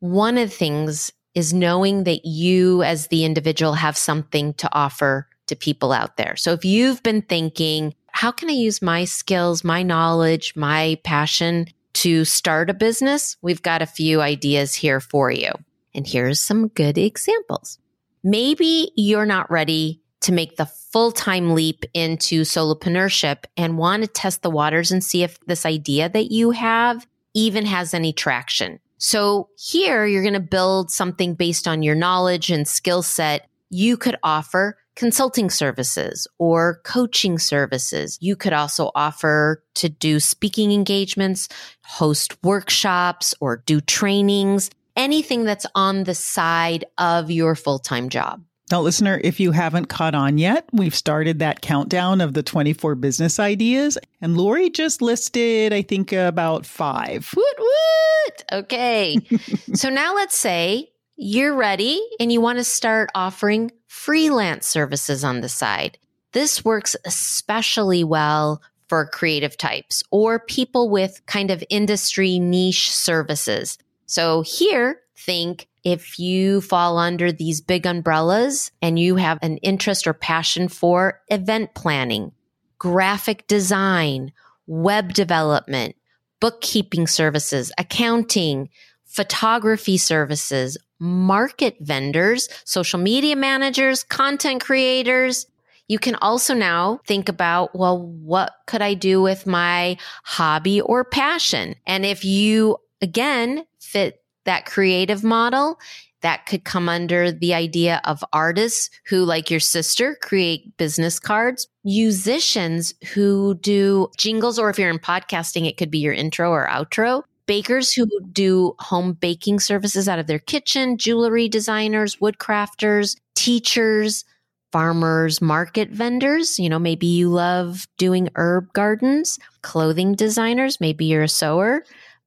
one 0.00 0.38
of 0.38 0.48
the 0.48 0.56
things 0.56 1.12
is 1.34 1.52
knowing 1.52 2.04
that 2.04 2.24
you 2.24 2.82
as 2.82 3.08
the 3.08 3.26
individual 3.26 3.74
have 3.74 3.96
something 3.96 4.54
to 4.54 4.68
offer 4.72 5.28
to 5.48 5.54
people 5.54 5.92
out 5.92 6.16
there. 6.16 6.34
So 6.36 6.54
if 6.54 6.64
you've 6.64 7.02
been 7.02 7.20
thinking, 7.20 7.94
how 8.12 8.32
can 8.32 8.48
I 8.48 8.54
use 8.54 8.80
my 8.80 9.04
skills, 9.04 9.62
my 9.62 9.82
knowledge, 9.82 10.54
my 10.56 10.98
passion 11.04 11.66
to 11.96 12.24
start 12.24 12.70
a 12.70 12.74
business? 12.74 13.36
We've 13.42 13.62
got 13.62 13.82
a 13.82 13.86
few 13.86 14.20
ideas 14.20 14.74
here 14.74 15.00
for 15.00 15.30
you. 15.30 15.50
And 15.94 16.06
here's 16.06 16.40
some 16.40 16.68
good 16.68 16.98
examples. 16.98 17.78
Maybe 18.22 18.92
you're 18.96 19.26
not 19.26 19.50
ready 19.50 20.02
to 20.20 20.32
make 20.32 20.56
the 20.56 20.66
full 20.66 21.12
time 21.12 21.54
leap 21.54 21.84
into 21.94 22.42
solopreneurship 22.42 23.44
and 23.56 23.78
want 23.78 24.02
to 24.02 24.08
test 24.08 24.42
the 24.42 24.50
waters 24.50 24.90
and 24.92 25.02
see 25.02 25.22
if 25.22 25.40
this 25.46 25.64
idea 25.64 26.08
that 26.08 26.30
you 26.30 26.50
have 26.50 27.06
even 27.34 27.64
has 27.64 27.94
any 27.94 28.12
traction. 28.12 28.80
So 28.98 29.48
here 29.56 30.06
you're 30.06 30.22
going 30.22 30.34
to 30.34 30.40
build 30.40 30.90
something 30.90 31.34
based 31.34 31.68
on 31.68 31.82
your 31.82 31.94
knowledge 31.94 32.50
and 32.50 32.66
skill 32.66 33.02
set. 33.02 33.48
You 33.70 33.96
could 33.96 34.16
offer 34.22 34.78
consulting 34.96 35.50
services 35.50 36.26
or 36.38 36.80
coaching 36.82 37.38
services. 37.38 38.18
You 38.20 38.34
could 38.34 38.52
also 38.52 38.90
offer 38.94 39.62
to 39.74 39.88
do 39.88 40.18
speaking 40.18 40.72
engagements, 40.72 41.48
host 41.84 42.36
workshops 42.42 43.34
or 43.40 43.58
do 43.66 43.80
trainings, 43.80 44.70
anything 44.96 45.44
that's 45.44 45.66
on 45.74 46.04
the 46.04 46.14
side 46.14 46.84
of 46.98 47.30
your 47.30 47.54
full-time 47.54 48.08
job. 48.08 48.42
Now, 48.72 48.80
listener, 48.80 49.20
if 49.22 49.38
you 49.38 49.52
haven't 49.52 49.86
caught 49.86 50.16
on 50.16 50.38
yet, 50.38 50.68
we've 50.72 50.94
started 50.94 51.38
that 51.38 51.60
countdown 51.60 52.20
of 52.20 52.34
the 52.34 52.42
24 52.42 52.96
business 52.96 53.38
ideas, 53.38 53.96
and 54.20 54.36
Lori 54.36 54.70
just 54.70 55.00
listed, 55.00 55.72
I 55.72 55.82
think, 55.82 56.12
about 56.12 56.66
five. 56.66 57.32
Woot 57.36 57.58
woot! 57.60 58.44
Okay. 58.52 59.20
so 59.74 59.88
now 59.88 60.16
let's 60.16 60.36
say 60.36 60.90
you're 61.16 61.54
ready 61.54 62.00
and 62.20 62.30
you 62.30 62.40
want 62.40 62.58
to 62.58 62.64
start 62.64 63.10
offering 63.14 63.72
freelance 63.86 64.66
services 64.66 65.24
on 65.24 65.40
the 65.40 65.48
side. 65.48 65.98
This 66.32 66.64
works 66.64 66.94
especially 67.04 68.04
well 68.04 68.60
for 68.88 69.06
creative 69.06 69.56
types 69.56 70.02
or 70.10 70.38
people 70.38 70.90
with 70.90 71.24
kind 71.26 71.50
of 71.50 71.64
industry 71.70 72.38
niche 72.38 72.92
services. 72.92 73.78
So 74.04 74.42
here, 74.42 75.00
think 75.16 75.66
if 75.82 76.18
you 76.18 76.60
fall 76.60 76.98
under 76.98 77.32
these 77.32 77.60
big 77.60 77.86
umbrellas 77.86 78.70
and 78.82 78.98
you 78.98 79.16
have 79.16 79.38
an 79.42 79.56
interest 79.58 80.06
or 80.06 80.12
passion 80.12 80.68
for 80.68 81.20
event 81.28 81.74
planning, 81.74 82.32
graphic 82.78 83.46
design, 83.46 84.32
web 84.66 85.14
development, 85.14 85.96
bookkeeping 86.40 87.06
services, 87.06 87.72
accounting, 87.78 88.68
photography 89.16 89.96
services, 89.96 90.76
market 90.98 91.74
vendors, 91.80 92.50
social 92.64 93.00
media 93.00 93.34
managers, 93.34 94.04
content 94.04 94.62
creators. 94.62 95.46
You 95.88 95.98
can 95.98 96.16
also 96.16 96.52
now 96.52 97.00
think 97.06 97.30
about, 97.30 97.74
well, 97.74 98.02
what 98.02 98.52
could 98.66 98.82
I 98.82 98.92
do 98.92 99.22
with 99.22 99.46
my 99.46 99.96
hobby 100.24 100.82
or 100.82 101.02
passion? 101.02 101.76
And 101.86 102.04
if 102.04 102.26
you 102.26 102.76
again 103.00 103.64
fit 103.80 104.22
that 104.44 104.66
creative 104.66 105.24
model 105.24 105.78
that 106.20 106.44
could 106.44 106.64
come 106.64 106.88
under 106.88 107.32
the 107.32 107.54
idea 107.54 108.02
of 108.04 108.22
artists 108.34 108.90
who, 109.06 109.24
like 109.24 109.50
your 109.50 109.60
sister, 109.60 110.18
create 110.20 110.76
business 110.76 111.18
cards, 111.18 111.68
musicians 111.84 112.92
who 113.14 113.54
do 113.62 114.08
jingles, 114.18 114.58
or 114.58 114.68
if 114.68 114.78
you're 114.78 114.90
in 114.90 114.98
podcasting, 114.98 115.66
it 115.66 115.78
could 115.78 115.90
be 115.90 116.00
your 116.00 116.12
intro 116.12 116.50
or 116.50 116.66
outro. 116.68 117.22
Bakers 117.46 117.92
who 117.92 118.06
do 118.32 118.74
home 118.78 119.12
baking 119.12 119.60
services 119.60 120.08
out 120.08 120.18
of 120.18 120.26
their 120.26 120.38
kitchen, 120.38 120.98
jewelry 120.98 121.48
designers, 121.48 122.16
woodcrafters, 122.16 123.16
teachers, 123.34 124.24
farmers, 124.72 125.40
market 125.40 125.90
vendors. 125.90 126.58
You 126.58 126.68
know, 126.68 126.78
maybe 126.78 127.06
you 127.06 127.28
love 127.28 127.86
doing 127.98 128.28
herb 128.34 128.72
gardens, 128.72 129.38
clothing 129.62 130.14
designers, 130.14 130.80
maybe 130.80 131.04
you're 131.04 131.22
a 131.22 131.28
sewer, 131.28 131.84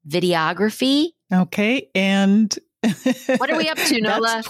videography, 0.08 1.10
Okay. 1.32 1.90
And 1.94 2.58
what 3.38 3.50
are 3.52 3.58
we 3.58 3.70
up 3.70 3.78
to, 3.78 4.02
Nola? 4.02 4.44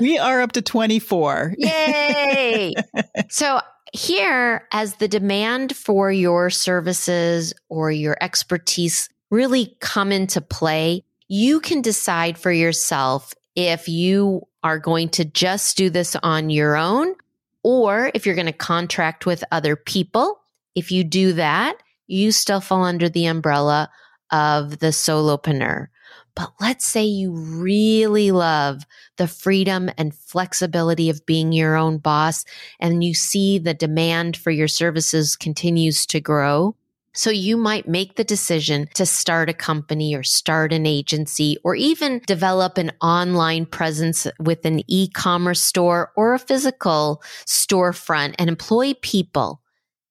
we 0.00 0.18
are 0.18 0.40
up 0.40 0.52
to 0.52 0.62
24. 0.62 1.54
Yay. 1.58 2.74
so, 3.28 3.60
here, 3.92 4.66
as 4.72 4.96
the 4.96 5.08
demand 5.08 5.74
for 5.74 6.12
your 6.12 6.50
services 6.50 7.54
or 7.68 7.90
your 7.90 8.16
expertise 8.20 9.08
really 9.30 9.76
come 9.80 10.12
into 10.12 10.40
play, 10.40 11.04
you 11.28 11.60
can 11.60 11.82
decide 11.82 12.38
for 12.38 12.52
yourself 12.52 13.34
if 13.54 13.88
you 13.88 14.46
are 14.62 14.78
going 14.78 15.08
to 15.10 15.24
just 15.24 15.76
do 15.76 15.90
this 15.90 16.16
on 16.22 16.50
your 16.50 16.76
own 16.76 17.14
or 17.62 18.10
if 18.14 18.24
you're 18.24 18.34
going 18.34 18.46
to 18.46 18.52
contract 18.52 19.26
with 19.26 19.44
other 19.50 19.76
people. 19.76 20.40
If 20.74 20.90
you 20.90 21.04
do 21.04 21.32
that, 21.34 21.76
you 22.06 22.32
still 22.32 22.60
fall 22.60 22.84
under 22.84 23.08
the 23.08 23.26
umbrella 23.26 23.90
of 24.30 24.78
the 24.78 24.88
solopreneur. 24.88 25.88
But 26.34 26.52
let's 26.60 26.86
say 26.86 27.04
you 27.04 27.32
really 27.32 28.30
love 28.30 28.82
the 29.16 29.26
freedom 29.26 29.90
and 29.98 30.14
flexibility 30.14 31.10
of 31.10 31.26
being 31.26 31.52
your 31.52 31.74
own 31.74 31.98
boss 31.98 32.44
and 32.78 33.02
you 33.02 33.12
see 33.12 33.58
the 33.58 33.74
demand 33.74 34.36
for 34.36 34.52
your 34.52 34.68
services 34.68 35.34
continues 35.34 36.06
to 36.06 36.20
grow. 36.20 36.76
So 37.18 37.30
you 37.30 37.56
might 37.56 37.88
make 37.88 38.14
the 38.14 38.22
decision 38.22 38.88
to 38.94 39.04
start 39.04 39.50
a 39.50 39.52
company 39.52 40.14
or 40.14 40.22
start 40.22 40.72
an 40.72 40.86
agency 40.86 41.56
or 41.64 41.74
even 41.74 42.22
develop 42.28 42.78
an 42.78 42.92
online 43.00 43.66
presence 43.66 44.28
with 44.38 44.64
an 44.64 44.82
e-commerce 44.86 45.60
store 45.60 46.12
or 46.14 46.32
a 46.32 46.38
physical 46.38 47.20
storefront 47.44 48.36
and 48.38 48.48
employ 48.48 48.94
people. 49.02 49.60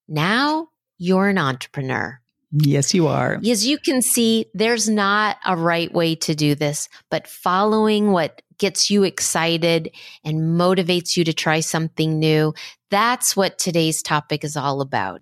Now 0.10 0.67
you're 0.98 1.30
an 1.30 1.38
entrepreneur. 1.38 2.20
Yes, 2.52 2.93
you 2.93 3.08
are. 3.08 3.39
As 3.50 3.65
you 3.65 3.78
can 3.78 4.02
see, 4.02 4.48
there's 4.54 4.89
not 4.89 5.38
a 5.46 5.56
right 5.56 5.93
way 5.93 6.13
to 6.15 6.36
do 6.36 6.56
this, 6.56 6.89
but 7.10 7.26
following 7.26 8.12
what 8.12 8.41
gets 8.58 8.91
you 8.91 9.06
excited 9.06 9.91
and 10.26 10.60
motivates 10.60 11.15
you 11.15 11.24
to 11.24 11.32
try 11.32 11.62
something 11.62 12.20
new, 12.20 12.54
that's 12.89 13.34
what 13.34 13.58
today's 13.58 14.02
topic 14.02 14.43
is 14.43 14.58
all 14.58 14.82
about. 14.82 15.22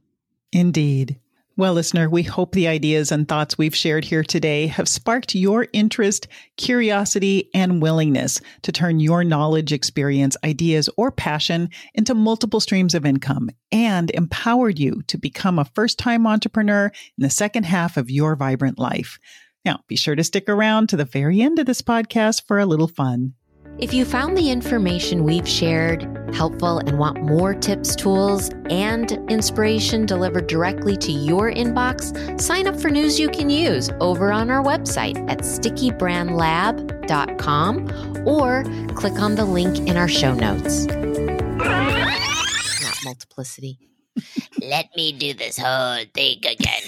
Indeed. 0.52 1.20
Well, 1.58 1.74
listener, 1.74 2.10
we 2.10 2.24
hope 2.24 2.52
the 2.52 2.68
ideas 2.68 3.14
and 3.14 3.26
thoughts 3.26 3.58
we've 3.58 3.74
shared 3.74 4.04
here 4.04 4.24
today 4.24 4.68
have 4.68 4.90
sparked 4.90 5.36
your 5.36 5.68
interest, 5.72 6.28
curiosity, 6.58 7.50
and 7.54 7.82
willingness 7.82 8.42
to 8.64 8.74
turn 8.74 9.00
your 9.00 9.24
knowledge, 9.24 9.72
experience, 9.72 10.36
ideas, 10.44 10.90
or 10.98 11.12
passion 11.12 11.70
into 11.94 12.14
multiple 12.14 12.60
streams 12.60 12.94
of 12.94 13.06
income 13.06 13.50
and 13.72 14.12
empowered 14.12 14.80
you 14.80 15.02
to 15.04 15.18
become 15.18 15.58
a 15.58 15.72
first 15.74 15.98
time 15.98 16.28
entrepreneur 16.28 16.88
in 16.88 17.24
the 17.24 17.30
second 17.30 17.64
half 17.64 17.96
of 17.96 18.12
your 18.12 18.36
vibrant 18.36 18.78
life. 18.78 19.18
Now, 19.64 19.80
be 19.88 19.96
sure 19.96 20.16
to 20.16 20.26
stick 20.26 20.50
around 20.50 20.90
to 20.90 20.98
the 20.98 21.06
very 21.06 21.42
end 21.42 21.58
of 21.60 21.68
this 21.68 21.82
podcast 21.82 22.46
for 22.46 22.60
a 22.60 22.66
little 22.66 22.90
fun. 22.90 23.34
If 23.78 23.94
you 23.94 24.06
found 24.06 24.38
the 24.38 24.52
information 24.52 25.26
we've 25.26 25.48
shared 25.48 26.08
helpful 26.34 26.80
and 26.80 26.98
want 26.98 27.22
more 27.22 27.54
tips, 27.54 27.94
tools, 27.94 28.50
and 28.70 29.12
inspiration 29.30 30.06
delivered 30.06 30.48
directly 30.48 30.96
to 30.96 31.12
your 31.12 31.52
inbox, 31.52 32.40
sign 32.40 32.68
up 32.68 32.80
for 32.80 32.90
news 32.90 33.20
you 33.20 33.28
can 33.28 33.50
use 33.50 33.90
over 34.00 34.32
on 34.32 34.50
our 34.50 34.64
website 34.64 35.18
at 35.30 35.40
stickybrandlab.com 35.40 38.26
or 38.26 38.64
click 38.96 39.20
on 39.20 39.36
the 39.36 39.44
link 39.44 39.78
in 39.90 39.98
our 39.98 40.08
show 40.08 40.34
notes. 40.34 40.86
Not 40.86 42.96
multiplicity. 43.04 43.78
Let 44.62 44.86
me 44.96 45.12
do 45.12 45.34
this 45.34 45.58
whole 45.58 46.06
thing 46.14 46.38
again. 46.38 46.82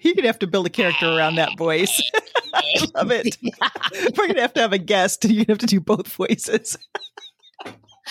You're 0.00 0.14
going 0.14 0.22
to 0.22 0.28
have 0.28 0.38
to 0.40 0.46
build 0.46 0.66
a 0.66 0.70
character 0.70 1.06
around 1.06 1.36
that 1.36 1.56
voice. 1.58 2.02
I 2.54 2.86
love 2.94 3.10
it. 3.10 3.36
We're 4.16 4.26
going 4.26 4.36
to 4.36 4.42
have 4.42 4.54
to 4.54 4.60
have 4.60 4.72
a 4.72 4.78
guest. 4.78 5.24
You're 5.24 5.44
going 5.44 5.46
to 5.46 5.52
have 5.52 5.58
to 5.58 5.66
do 5.66 5.80
both 5.80 6.08
voices. 6.08 6.76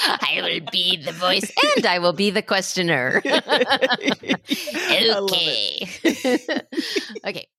I 0.04 0.40
will 0.42 0.66
be 0.72 0.98
the 0.98 1.12
voice 1.12 1.52
and 1.76 1.86
I 1.86 2.00
will 2.00 2.14
be 2.14 2.30
the 2.30 2.42
questioner. 2.42 3.22
okay. 3.26 4.34
okay. 7.26 7.48